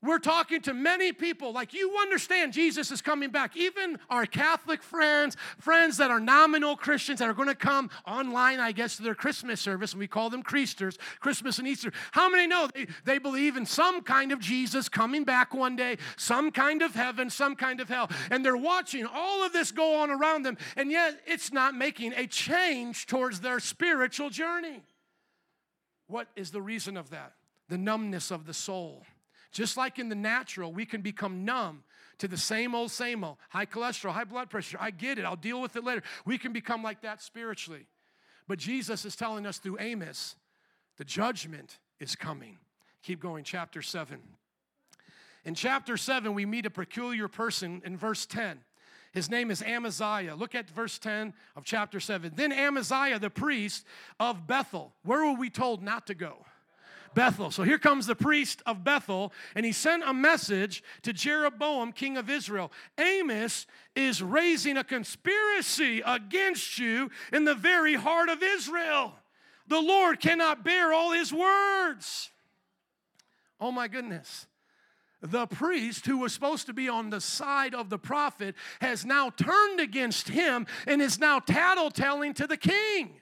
[0.02, 3.54] We're talking to many people like you understand Jesus is coming back.
[3.54, 8.60] Even our Catholic friends, friends that are nominal Christians that are going to come online,
[8.60, 11.92] I guess, to their Christmas service, and we call them Creasters, Christmas and Easter.
[12.12, 15.98] How many know they, they believe in some kind of Jesus coming back one day,
[16.16, 18.08] some kind of heaven, some kind of hell?
[18.30, 22.14] And they're watching all of this go on around them, and yet it's not making
[22.14, 24.82] a change towards their spiritual journey.
[26.06, 27.34] What is the reason of that?
[27.68, 29.04] The numbness of the soul.
[29.52, 31.82] Just like in the natural, we can become numb
[32.18, 34.78] to the same old, same old high cholesterol, high blood pressure.
[34.80, 35.24] I get it.
[35.24, 36.02] I'll deal with it later.
[36.24, 37.86] We can become like that spiritually.
[38.46, 40.36] But Jesus is telling us through Amos
[40.98, 42.58] the judgment is coming.
[43.02, 44.20] Keep going, chapter 7.
[45.46, 48.60] In chapter 7, we meet a peculiar person in verse 10.
[49.12, 50.34] His name is Amaziah.
[50.36, 52.32] Look at verse 10 of chapter 7.
[52.34, 53.86] Then Amaziah, the priest
[54.20, 56.44] of Bethel, where were we told not to go?
[57.14, 57.50] Bethel.
[57.50, 62.16] So here comes the priest of Bethel, and he sent a message to Jeroboam, king
[62.16, 62.72] of Israel.
[62.98, 69.14] Amos is raising a conspiracy against you in the very heart of Israel.
[69.66, 72.30] The Lord cannot bear all his words.
[73.60, 74.46] Oh my goodness.
[75.22, 79.30] The priest who was supposed to be on the side of the prophet has now
[79.30, 83.19] turned against him and is now tattletelling to the king.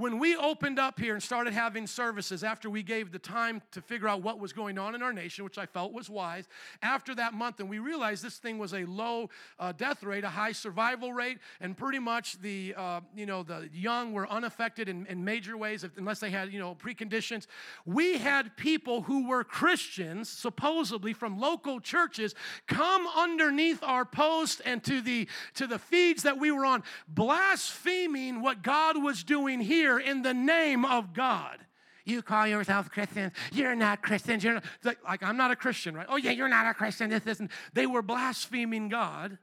[0.00, 3.82] When we opened up here and started having services after we gave the time to
[3.82, 6.48] figure out what was going on in our nation, which I felt was wise,
[6.80, 9.28] after that month, and we realized this thing was a low
[9.58, 13.68] uh, death rate, a high survival rate, and pretty much the uh, you know the
[13.74, 17.46] young were unaffected in, in major ways, if, unless they had you know preconditions.
[17.84, 22.34] We had people who were Christians, supposedly from local churches,
[22.66, 28.40] come underneath our post and to the to the feeds that we were on, blaspheming
[28.40, 31.58] what God was doing here in the name of God.
[32.04, 33.32] You call yourself Christians.
[33.52, 34.44] You're not Christians.
[34.44, 36.06] You're not, like, like, I'm not a Christian, right?
[36.08, 37.10] Oh, yeah, you're not a Christian.
[37.10, 37.50] This isn't.
[37.72, 39.38] They were blaspheming God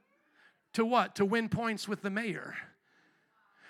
[0.74, 1.16] to what?
[1.16, 2.54] To win points with the mayor.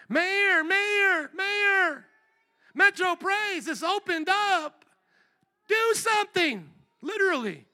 [0.09, 2.07] Mayor, mayor, mayor.
[2.75, 4.85] Metro Praise is opened up.
[5.69, 6.71] Do something,
[7.03, 7.67] literally.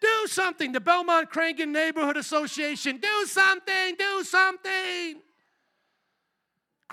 [0.00, 0.72] Do something.
[0.72, 5.20] The Belmont Cragin Neighborhood Association, do something, do something.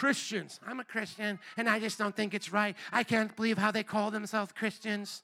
[0.01, 0.59] Christians.
[0.65, 2.75] I'm a Christian and I just don't think it's right.
[2.91, 5.21] I can't believe how they call themselves Christians.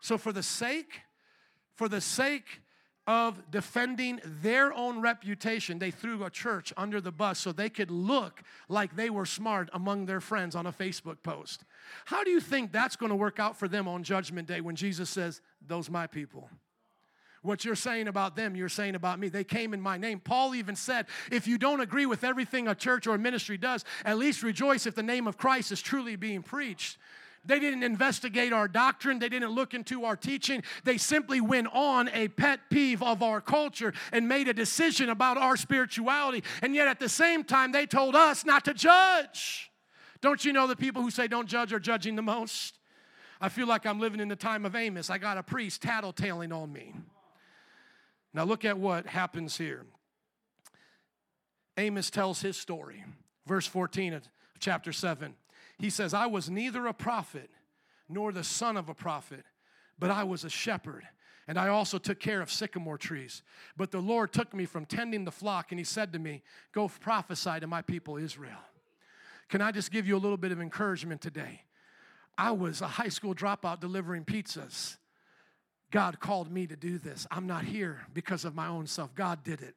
[0.00, 1.02] So, for the sake,
[1.74, 2.62] for the sake
[3.06, 7.90] of defending their own reputation, they threw a church under the bus so they could
[7.90, 11.64] look like they were smart among their friends on a Facebook post.
[12.06, 14.76] How do you think that's going to work out for them on Judgment Day when
[14.76, 16.48] Jesus says, Those my people?
[17.46, 19.28] What you're saying about them, you're saying about me.
[19.28, 20.18] They came in my name.
[20.18, 23.84] Paul even said, if you don't agree with everything a church or a ministry does,
[24.04, 26.98] at least rejoice if the name of Christ is truly being preached.
[27.44, 29.20] They didn't investigate our doctrine.
[29.20, 30.64] They didn't look into our teaching.
[30.82, 35.38] They simply went on a pet peeve of our culture and made a decision about
[35.38, 36.42] our spirituality.
[36.62, 39.70] And yet at the same time, they told us not to judge.
[40.20, 42.80] Don't you know the people who say don't judge are judging the most?
[43.40, 45.10] I feel like I'm living in the time of Amos.
[45.10, 46.92] I got a priest tattletaling on me.
[48.36, 49.86] Now, look at what happens here.
[51.78, 53.02] Amos tells his story.
[53.46, 54.28] Verse 14 of
[54.58, 55.34] chapter 7.
[55.78, 57.48] He says, I was neither a prophet
[58.10, 59.46] nor the son of a prophet,
[59.98, 61.04] but I was a shepherd.
[61.48, 63.42] And I also took care of sycamore trees.
[63.74, 66.88] But the Lord took me from tending the flock, and He said to me, Go
[66.88, 68.58] prophesy to my people Israel.
[69.48, 71.62] Can I just give you a little bit of encouragement today?
[72.36, 74.96] I was a high school dropout delivering pizzas.
[75.96, 77.26] God called me to do this.
[77.30, 79.14] I'm not here because of my own self.
[79.14, 79.74] God did it.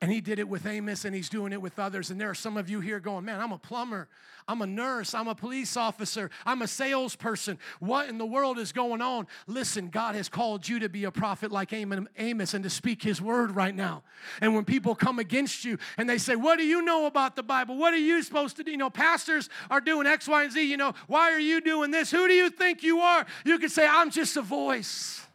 [0.00, 2.10] And he did it with Amos and he's doing it with others.
[2.10, 4.08] And there are some of you here going, man, I'm a plumber,
[4.48, 7.58] I'm a nurse, I'm a police officer, I'm a salesperson.
[7.80, 9.26] What in the world is going on?
[9.46, 13.20] Listen, God has called you to be a prophet like Amos and to speak his
[13.20, 14.04] word right now.
[14.40, 17.42] And when people come against you and they say, What do you know about the
[17.42, 17.76] Bible?
[17.76, 18.70] What are you supposed to do?
[18.70, 20.62] You know, pastors are doing X, Y, and Z.
[20.62, 22.10] You know, why are you doing this?
[22.10, 23.26] Who do you think you are?
[23.44, 25.25] You can say, I'm just a voice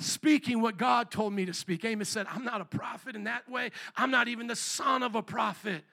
[0.00, 1.84] speaking what God told me to speak.
[1.84, 3.70] Amos said, I'm not a prophet in that way.
[3.96, 5.84] I'm not even the son of a prophet.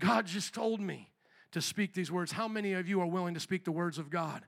[0.00, 1.08] God just told me
[1.52, 2.32] to speak these words.
[2.32, 4.42] How many of you are willing to speak the words of God?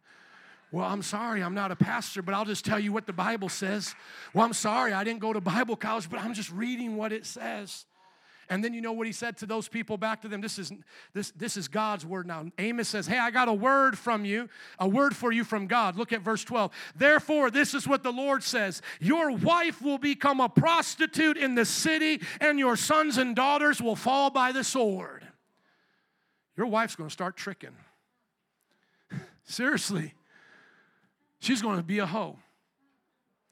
[0.71, 3.49] Well, I'm sorry, I'm not a pastor, but I'll just tell you what the Bible
[3.49, 3.95] says.
[4.35, 7.25] Well, I'm sorry, I didn't go to Bible college, but I'm just reading what it
[7.25, 7.87] says.
[8.51, 10.41] And then you know what he said to those people back to them?
[10.41, 10.73] This is
[11.13, 12.47] this this is God's word now.
[12.59, 15.97] Amos says, "Hey, I got a word from you, a word for you from God."
[15.97, 16.73] Look at verse 12.
[16.97, 21.65] Therefore, this is what the Lord says: Your wife will become a prostitute in the
[21.65, 25.27] city, and your sons and daughters will fall by the sword.
[26.57, 27.77] Your wife's going to start tricking.
[29.45, 30.15] Seriously.
[31.41, 32.37] She's going to be a hoe.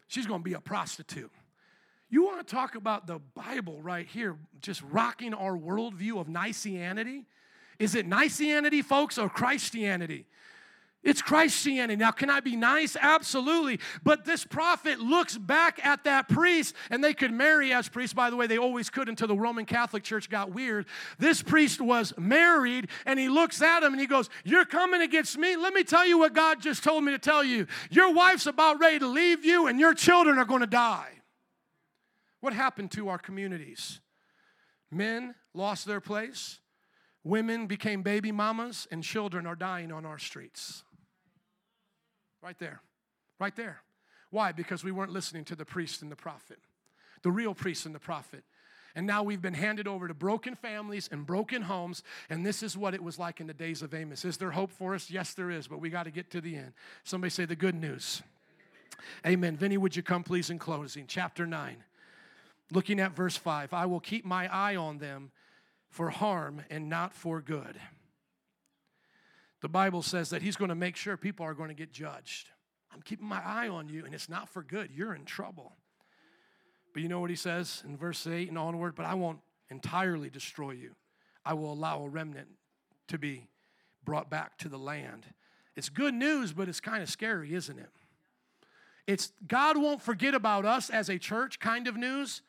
[0.09, 1.31] She's going to be a prostitute.
[2.17, 7.27] You want to talk about the Bible right here, just rocking our worldview of Niceanity?
[7.79, 10.25] Is it Niceanity, folks, or Christianity?
[11.05, 11.97] It's Christianity.
[11.97, 12.97] Now, can I be nice?
[12.99, 13.81] Absolutely.
[14.03, 18.15] But this prophet looks back at that priest, and they could marry as priests.
[18.15, 20.87] By the way, they always could until the Roman Catholic Church got weird.
[21.19, 25.37] This priest was married, and he looks at him and he goes, You're coming against
[25.37, 25.55] me?
[25.55, 27.67] Let me tell you what God just told me to tell you.
[27.91, 31.11] Your wife's about ready to leave you, and your children are going to die.
[32.47, 33.99] What happened to our communities?
[34.89, 36.61] Men lost their place,
[37.25, 40.85] women became baby mamas, and children are dying on our streets.
[42.41, 42.83] Right there.
[43.41, 43.81] Right there.
[44.31, 44.53] Why?
[44.53, 46.59] Because we weren't listening to the priest and the prophet,
[47.23, 48.45] the real priest and the prophet.
[48.95, 52.77] And now we've been handed over to broken families and broken homes, and this is
[52.77, 54.25] what it was like in the days of Amos.
[54.25, 55.11] Is there hope for us?
[55.11, 56.75] Yes, there is, but we got to get to the end.
[57.03, 58.23] Somebody say the good news.
[59.27, 59.57] Amen.
[59.57, 61.07] Vinny, would you come please in closing?
[61.09, 61.83] Chapter 9.
[62.73, 65.31] Looking at verse 5, I will keep my eye on them
[65.89, 67.81] for harm and not for good.
[69.63, 72.49] The Bible says that He's going to make sure people are going to get judged.
[72.93, 74.91] I'm keeping my eye on you, and it's not for good.
[74.95, 75.73] You're in trouble.
[76.93, 78.95] But you know what He says in verse 8 and onward?
[78.95, 79.41] But I won't
[79.71, 80.95] entirely destroy you,
[81.45, 82.49] I will allow a remnant
[83.09, 83.49] to be
[84.05, 85.27] brought back to the land.
[85.77, 87.91] It's good news, but it's kind of scary, isn't it?
[89.07, 92.43] It's God won't forget about us as a church kind of news,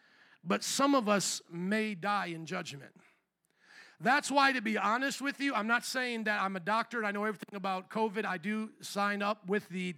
[0.48, 2.94] but some of us may die in judgment.
[4.00, 7.08] That's why, to be honest with you, I'm not saying that I'm a doctor and
[7.08, 8.26] I know everything about COVID.
[8.26, 9.96] I do sign up with the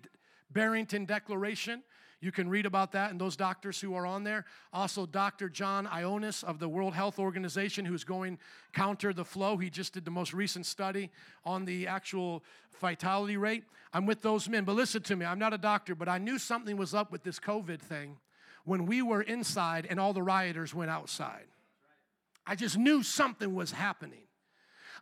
[0.52, 1.84] Barrington Declaration.
[2.22, 4.46] You can read about that and those doctors who are on there.
[4.74, 5.48] Also, Dr.
[5.50, 8.40] John Ioannidis of the World Health Organization, who's going
[8.74, 9.58] counter the flow.
[9.58, 11.12] He just did the most recent study
[11.46, 13.64] on the actual fatality rate.
[13.94, 14.64] I'm with those men.
[14.64, 17.24] But listen to me, I'm not a doctor, but I knew something was up with
[17.24, 18.18] this COVID thing
[18.70, 21.48] when we were inside and all the rioters went outside.
[22.46, 24.28] I just knew something was happening.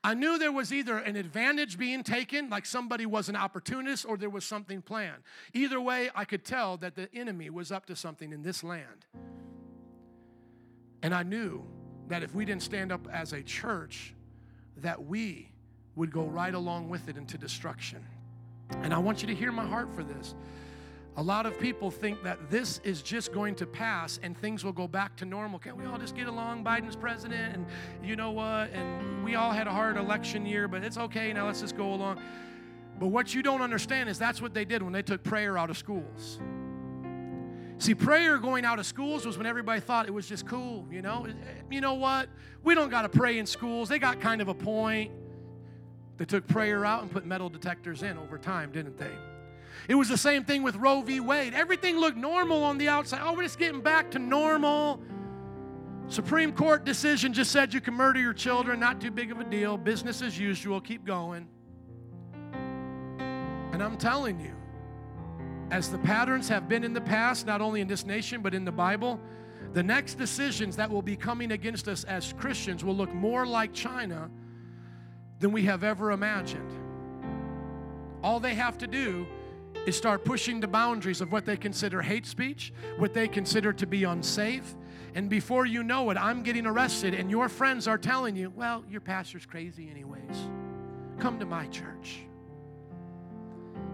[0.05, 4.15] I knew there was either an advantage being taken, like somebody was an opportunist, or
[4.15, 5.21] there was something planned.
[5.53, 9.05] Either way, I could tell that the enemy was up to something in this land.
[11.03, 11.65] And I knew
[12.07, 14.13] that if we didn't stand up as a church,
[14.77, 15.51] that we
[15.95, 18.05] would go right along with it into destruction.
[18.81, 20.35] And I want you to hear my heart for this.
[21.17, 24.71] A lot of people think that this is just going to pass and things will
[24.71, 25.57] go back to normal.
[25.57, 26.63] Can't we all just get along?
[26.63, 27.65] Biden's president, and
[28.07, 28.69] you know what?
[28.71, 31.33] And we all had a hard election year, but it's okay.
[31.33, 32.21] Now let's just go along.
[32.99, 35.71] But what you don't understand is that's what they did when they took prayer out
[35.71, 36.39] of schools.
[37.79, 41.01] See, prayer going out of schools was when everybody thought it was just cool, you
[41.01, 41.25] know?
[41.71, 42.29] You know what?
[42.63, 43.89] We don't got to pray in schools.
[43.89, 45.11] They got kind of a point.
[46.17, 49.11] They took prayer out and put metal detectors in over time, didn't they?
[49.87, 51.19] It was the same thing with Roe v.
[51.19, 51.53] Wade.
[51.53, 53.21] Everything looked normal on the outside.
[53.23, 55.01] Oh, we're just getting back to normal.
[56.09, 59.43] Supreme Court decision just said you can murder your children, not too big of a
[59.43, 59.77] deal.
[59.77, 61.47] Business as usual, keep going.
[63.73, 64.55] And I'm telling you,
[65.69, 68.63] as the patterns have been in the past, not only in this nation, but in
[68.63, 69.19] the Bible,
[69.73, 73.73] the next decisions that will be coming against us as Christians will look more like
[73.73, 74.29] China
[75.39, 76.71] than we have ever imagined.
[78.23, 79.27] All they have to do
[79.87, 83.87] is start pushing the boundaries of what they consider hate speech, what they consider to
[83.87, 84.75] be unsafe.
[85.15, 88.83] And before you know it, I'm getting arrested, and your friends are telling you, well,
[88.89, 90.49] your pastor's crazy, anyways.
[91.19, 92.19] Come to my church.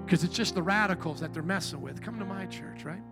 [0.03, 2.01] Because it's just the radicals that they're messing with.
[2.01, 3.03] Come to my church, right?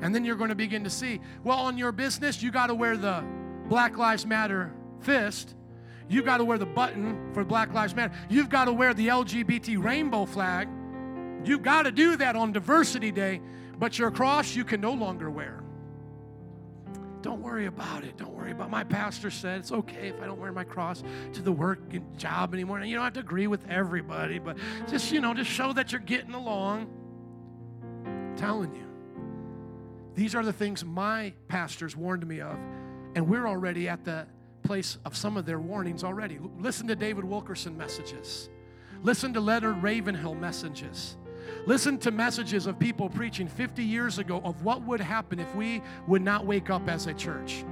[0.00, 2.74] And then you're going to begin to see, well, on your business, you got to
[2.74, 3.24] wear the
[3.68, 5.56] Black Lives Matter fist.
[6.08, 8.14] You've got to wear the button for Black Lives Matter.
[8.30, 10.68] You've got to wear the LGBT rainbow flag.
[11.44, 13.40] You've got to do that on Diversity Day,
[13.78, 15.62] but your cross you can no longer wear.
[17.20, 18.16] Don't worry about it.
[18.16, 18.70] Don't worry about.
[18.70, 22.16] My pastor said it's okay if I don't wear my cross to the work and
[22.16, 22.78] job anymore.
[22.78, 24.56] And you don't have to agree with everybody, but
[24.88, 26.88] just you know, just show that you're getting along.
[28.06, 28.86] I'm telling you,
[30.14, 32.56] these are the things my pastors warned me of,
[33.14, 34.26] and we're already at the
[34.62, 36.38] place of some of their warnings already.
[36.58, 38.48] Listen to David Wilkerson messages.
[39.02, 41.17] Listen to Leonard Ravenhill messages.
[41.66, 45.82] Listen to messages of people preaching 50 years ago of what would happen if we
[46.06, 47.64] would not wake up as a church.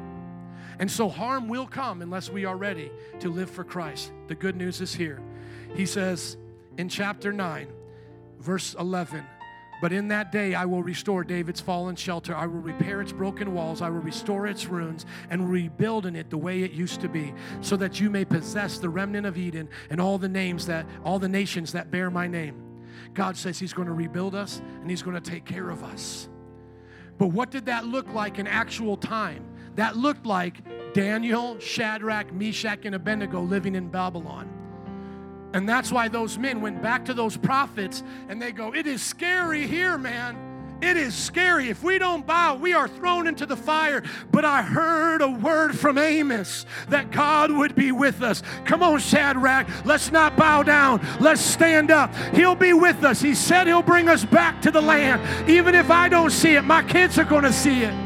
[0.78, 4.12] And so harm will come unless we are ready to live for Christ.
[4.28, 5.20] The good news is here.
[5.74, 6.36] He says
[6.76, 7.68] in chapter 9,
[8.38, 9.24] verse 11,
[9.80, 12.34] but in that day I will restore David's fallen shelter.
[12.34, 13.82] I will repair its broken walls.
[13.82, 17.34] I will restore its ruins and rebuild in it the way it used to be,
[17.60, 21.18] so that you may possess the remnant of Edom and all the names that all
[21.18, 22.65] the nations that bear my name.
[23.14, 26.28] God says He's going to rebuild us and He's going to take care of us.
[27.18, 29.44] But what did that look like in actual time?
[29.76, 30.62] That looked like
[30.94, 34.52] Daniel, Shadrach, Meshach, and Abednego living in Babylon.
[35.52, 39.02] And that's why those men went back to those prophets and they go, It is
[39.02, 40.45] scary here, man.
[40.82, 41.68] It is scary.
[41.68, 44.02] If we don't bow, we are thrown into the fire.
[44.30, 48.42] But I heard a word from Amos that God would be with us.
[48.64, 49.66] Come on, Shadrach.
[49.86, 51.06] Let's not bow down.
[51.20, 52.14] Let's stand up.
[52.34, 53.20] He'll be with us.
[53.20, 55.48] He said he'll bring us back to the land.
[55.48, 58.05] Even if I don't see it, my kids are going to see it.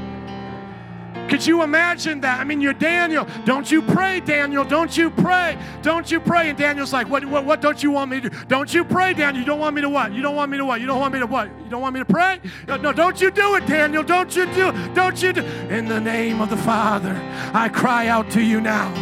[1.31, 2.41] Could you imagine that?
[2.41, 3.25] I mean, you're Daniel.
[3.45, 4.65] Don't you pray, Daniel.
[4.65, 5.57] Don't you pray.
[5.81, 6.51] Don't you pray.
[6.51, 8.37] And Daniel's like, what, what, what don't you want me to do?
[8.49, 9.41] Don't you pray, Daniel.
[9.41, 10.13] You don't want me to what?
[10.13, 10.81] You don't want me to what?
[10.81, 11.47] You don't want me to what?
[11.47, 12.41] You don't want me to pray?
[12.67, 14.03] Uh, no, don't you do it, Daniel.
[14.03, 17.15] Don't you do Don't you do In the name of the Father,
[17.55, 18.93] I cry out to you now.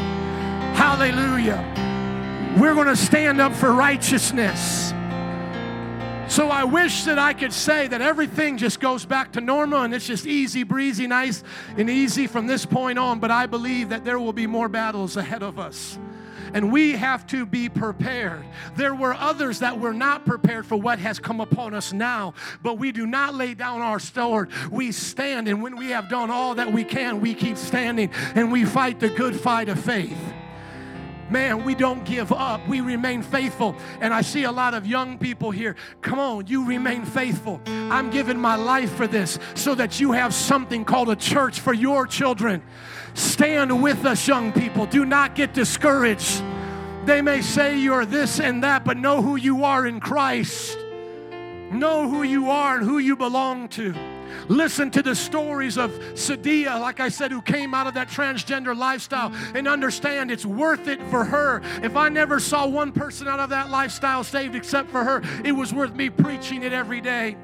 [0.74, 1.64] Hallelujah.
[2.60, 4.92] We're going to stand up for righteousness.
[6.28, 9.94] So I wish that I could say that everything just goes back to normal and
[9.94, 11.42] it's just easy breezy, nice
[11.76, 13.18] and easy from this point on.
[13.18, 15.98] But I believe that there will be more battles ahead of us.
[16.52, 18.44] And we have to be prepared.
[18.76, 22.78] There were others that were not prepared for what has come upon us now, but
[22.78, 24.50] we do not lay down our sword.
[24.70, 28.52] We stand, and when we have done all that we can, we keep standing and
[28.52, 30.18] we fight the good fight of faith.
[31.30, 32.66] Man, we don't give up.
[32.68, 33.76] We remain faithful.
[34.00, 35.76] And I see a lot of young people here.
[36.00, 37.60] Come on, you remain faithful.
[37.66, 41.72] I'm giving my life for this so that you have something called a church for
[41.72, 42.62] your children.
[43.14, 44.86] Stand with us, young people.
[44.86, 46.42] Do not get discouraged.
[47.04, 50.76] They may say you're this and that, but know who you are in Christ.
[51.70, 54.17] Know who you are and who you belong to.
[54.48, 58.76] Listen to the stories of Sadia, like I said, who came out of that transgender
[58.76, 61.62] lifestyle and understand it's worth it for her.
[61.82, 65.52] If I never saw one person out of that lifestyle saved except for her, it
[65.52, 67.36] was worth me preaching it every day.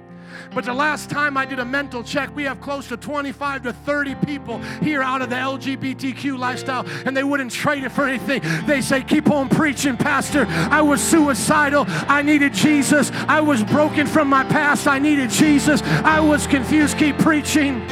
[0.54, 3.72] But the last time I did a mental check, we have close to 25 to
[3.72, 8.42] 30 people here out of the LGBTQ lifestyle, and they wouldn't trade it for anything.
[8.66, 10.46] They say, Keep on preaching, Pastor.
[10.48, 11.84] I was suicidal.
[11.88, 13.10] I needed Jesus.
[13.28, 14.86] I was broken from my past.
[14.86, 15.82] I needed Jesus.
[15.82, 16.98] I was confused.
[16.98, 17.86] Keep preaching.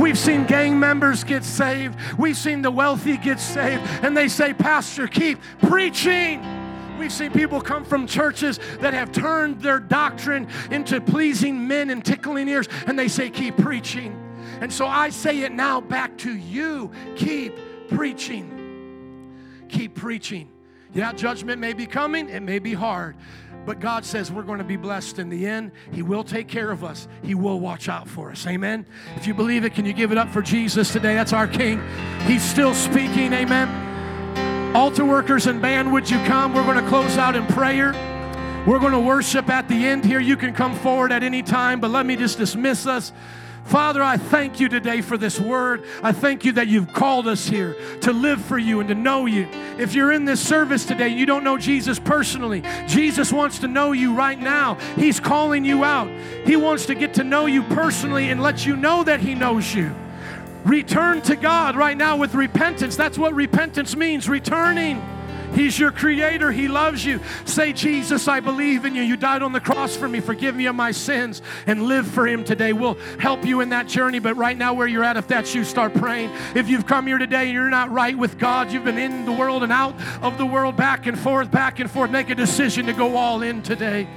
[0.00, 1.98] We've seen gang members get saved.
[2.18, 3.82] We've seen the wealthy get saved.
[4.02, 6.59] And they say, Pastor, keep preaching.
[7.00, 12.04] We've seen people come from churches that have turned their doctrine into pleasing men and
[12.04, 14.14] tickling ears, and they say, Keep preaching.
[14.60, 17.56] And so I say it now back to you keep
[17.88, 19.64] preaching.
[19.70, 20.50] Keep preaching.
[20.92, 23.16] Yeah, judgment may be coming, it may be hard.
[23.64, 25.72] But God says we're going to be blessed in the end.
[25.92, 27.08] He will take care of us.
[27.22, 28.46] He will watch out for us.
[28.46, 28.84] Amen.
[29.16, 31.14] If you believe it, can you give it up for Jesus today?
[31.14, 31.80] That's our King.
[32.26, 33.32] He's still speaking.
[33.32, 33.89] Amen.
[34.74, 36.54] Altar workers and band, would you come?
[36.54, 37.92] We're going to close out in prayer.
[38.68, 40.20] We're going to worship at the end here.
[40.20, 43.12] You can come forward at any time, but let me just dismiss us.
[43.64, 45.84] Father, I thank you today for this word.
[46.04, 49.26] I thank you that you've called us here to live for you and to know
[49.26, 49.48] you.
[49.76, 53.68] If you're in this service today and you don't know Jesus personally, Jesus wants to
[53.68, 54.76] know you right now.
[54.94, 56.08] He's calling you out.
[56.46, 59.74] He wants to get to know you personally and let you know that He knows
[59.74, 59.92] you.
[60.64, 62.96] Return to God right now with repentance.
[62.96, 65.02] That's what repentance means returning.
[65.54, 66.52] He's your creator.
[66.52, 67.20] He loves you.
[67.44, 69.02] Say, Jesus, I believe in you.
[69.02, 70.20] You died on the cross for me.
[70.20, 72.72] Forgive me of my sins and live for Him today.
[72.72, 74.20] We'll help you in that journey.
[74.20, 76.30] But right now, where you're at, if that's you, start praying.
[76.54, 79.32] If you've come here today and you're not right with God, you've been in the
[79.32, 82.86] world and out of the world, back and forth, back and forth, make a decision
[82.86, 84.08] to go all in today.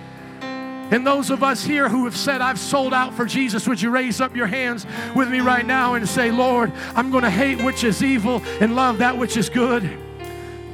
[0.91, 3.89] And those of us here who have said, I've sold out for Jesus, would you
[3.89, 7.63] raise up your hands with me right now and say, Lord, I'm going to hate
[7.63, 9.89] which is evil and love that which is good?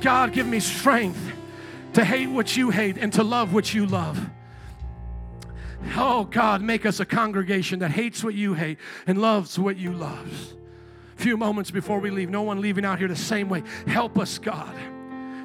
[0.01, 1.33] God, give me strength
[1.93, 4.29] to hate what you hate and to love what you love.
[5.95, 9.93] Oh, God, make us a congregation that hates what you hate and loves what you
[9.93, 10.53] love.
[11.15, 13.63] Few moments before we leave, no one leaving out here the same way.
[13.87, 14.75] Help us, God,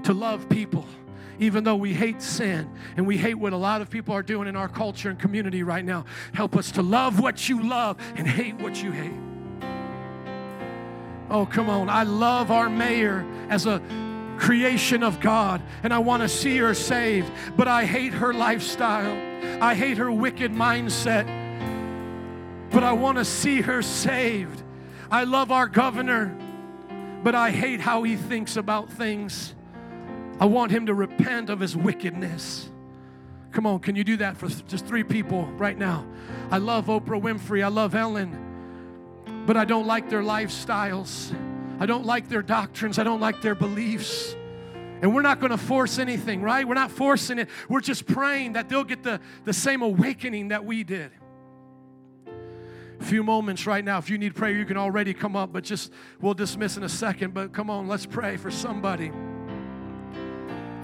[0.04, 0.84] to love people
[1.38, 4.48] even though we hate sin and we hate what a lot of people are doing
[4.48, 6.04] in our culture and community right now.
[6.32, 9.12] Help us to love what you love and hate what you hate.
[11.30, 11.88] Oh, come on.
[11.88, 13.80] I love our mayor as a
[14.38, 19.62] creation of God, and I want to see her saved, but I hate her lifestyle.
[19.62, 21.26] I hate her wicked mindset,
[22.70, 24.62] but I want to see her saved.
[25.10, 26.36] I love our governor,
[27.22, 29.53] but I hate how he thinks about things.
[30.40, 32.68] I want him to repent of his wickedness.
[33.52, 36.04] Come on, can you do that for just three people right now?
[36.50, 37.62] I love Oprah Winfrey.
[37.62, 41.32] I love Ellen, but I don't like their lifestyles.
[41.78, 42.98] I don't like their doctrines.
[42.98, 44.34] I don't like their beliefs.
[45.02, 46.66] And we're not going to force anything, right?
[46.66, 47.48] We're not forcing it.
[47.68, 51.12] We're just praying that they'll get the, the same awakening that we did.
[53.00, 53.98] A few moments right now.
[53.98, 56.88] If you need prayer, you can already come up, but just we'll dismiss in a
[56.88, 57.34] second.
[57.34, 59.12] But come on, let's pray for somebody.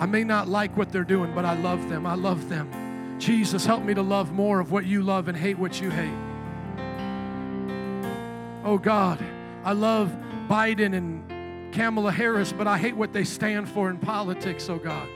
[0.01, 2.07] I may not like what they're doing, but I love them.
[2.07, 3.19] I love them.
[3.19, 6.17] Jesus, help me to love more of what you love and hate what you hate.
[8.65, 9.23] Oh God,
[9.63, 10.11] I love
[10.49, 15.07] Biden and Kamala Harris, but I hate what they stand for in politics, oh God.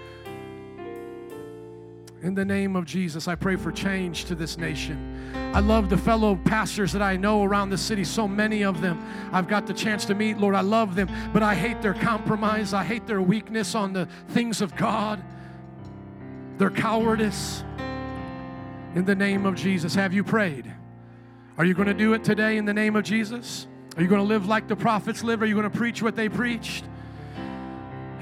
[2.24, 5.30] In the name of Jesus, I pray for change to this nation.
[5.52, 8.98] I love the fellow pastors that I know around the city, so many of them
[9.30, 10.38] I've got the chance to meet.
[10.38, 12.72] Lord, I love them, but I hate their compromise.
[12.72, 15.22] I hate their weakness on the things of God,
[16.56, 17.62] their cowardice.
[18.94, 20.72] In the name of Jesus, have you prayed?
[21.58, 23.66] Are you going to do it today in the name of Jesus?
[23.98, 25.42] Are you going to live like the prophets live?
[25.42, 26.84] Are you going to preach what they preached?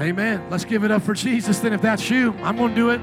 [0.01, 0.45] Amen.
[0.51, 2.33] Let's give it up for Jesus then if that's you.
[2.43, 3.01] I'm going to do it.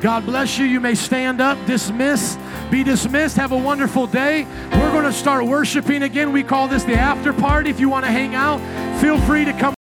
[0.00, 0.64] God bless you.
[0.64, 2.38] You may stand up, dismiss,
[2.70, 3.36] be dismissed.
[3.36, 4.46] Have a wonderful day.
[4.72, 6.32] We're going to start worshiping again.
[6.32, 7.68] We call this the after party.
[7.68, 8.60] If you want to hang out,
[9.00, 9.74] feel free to come.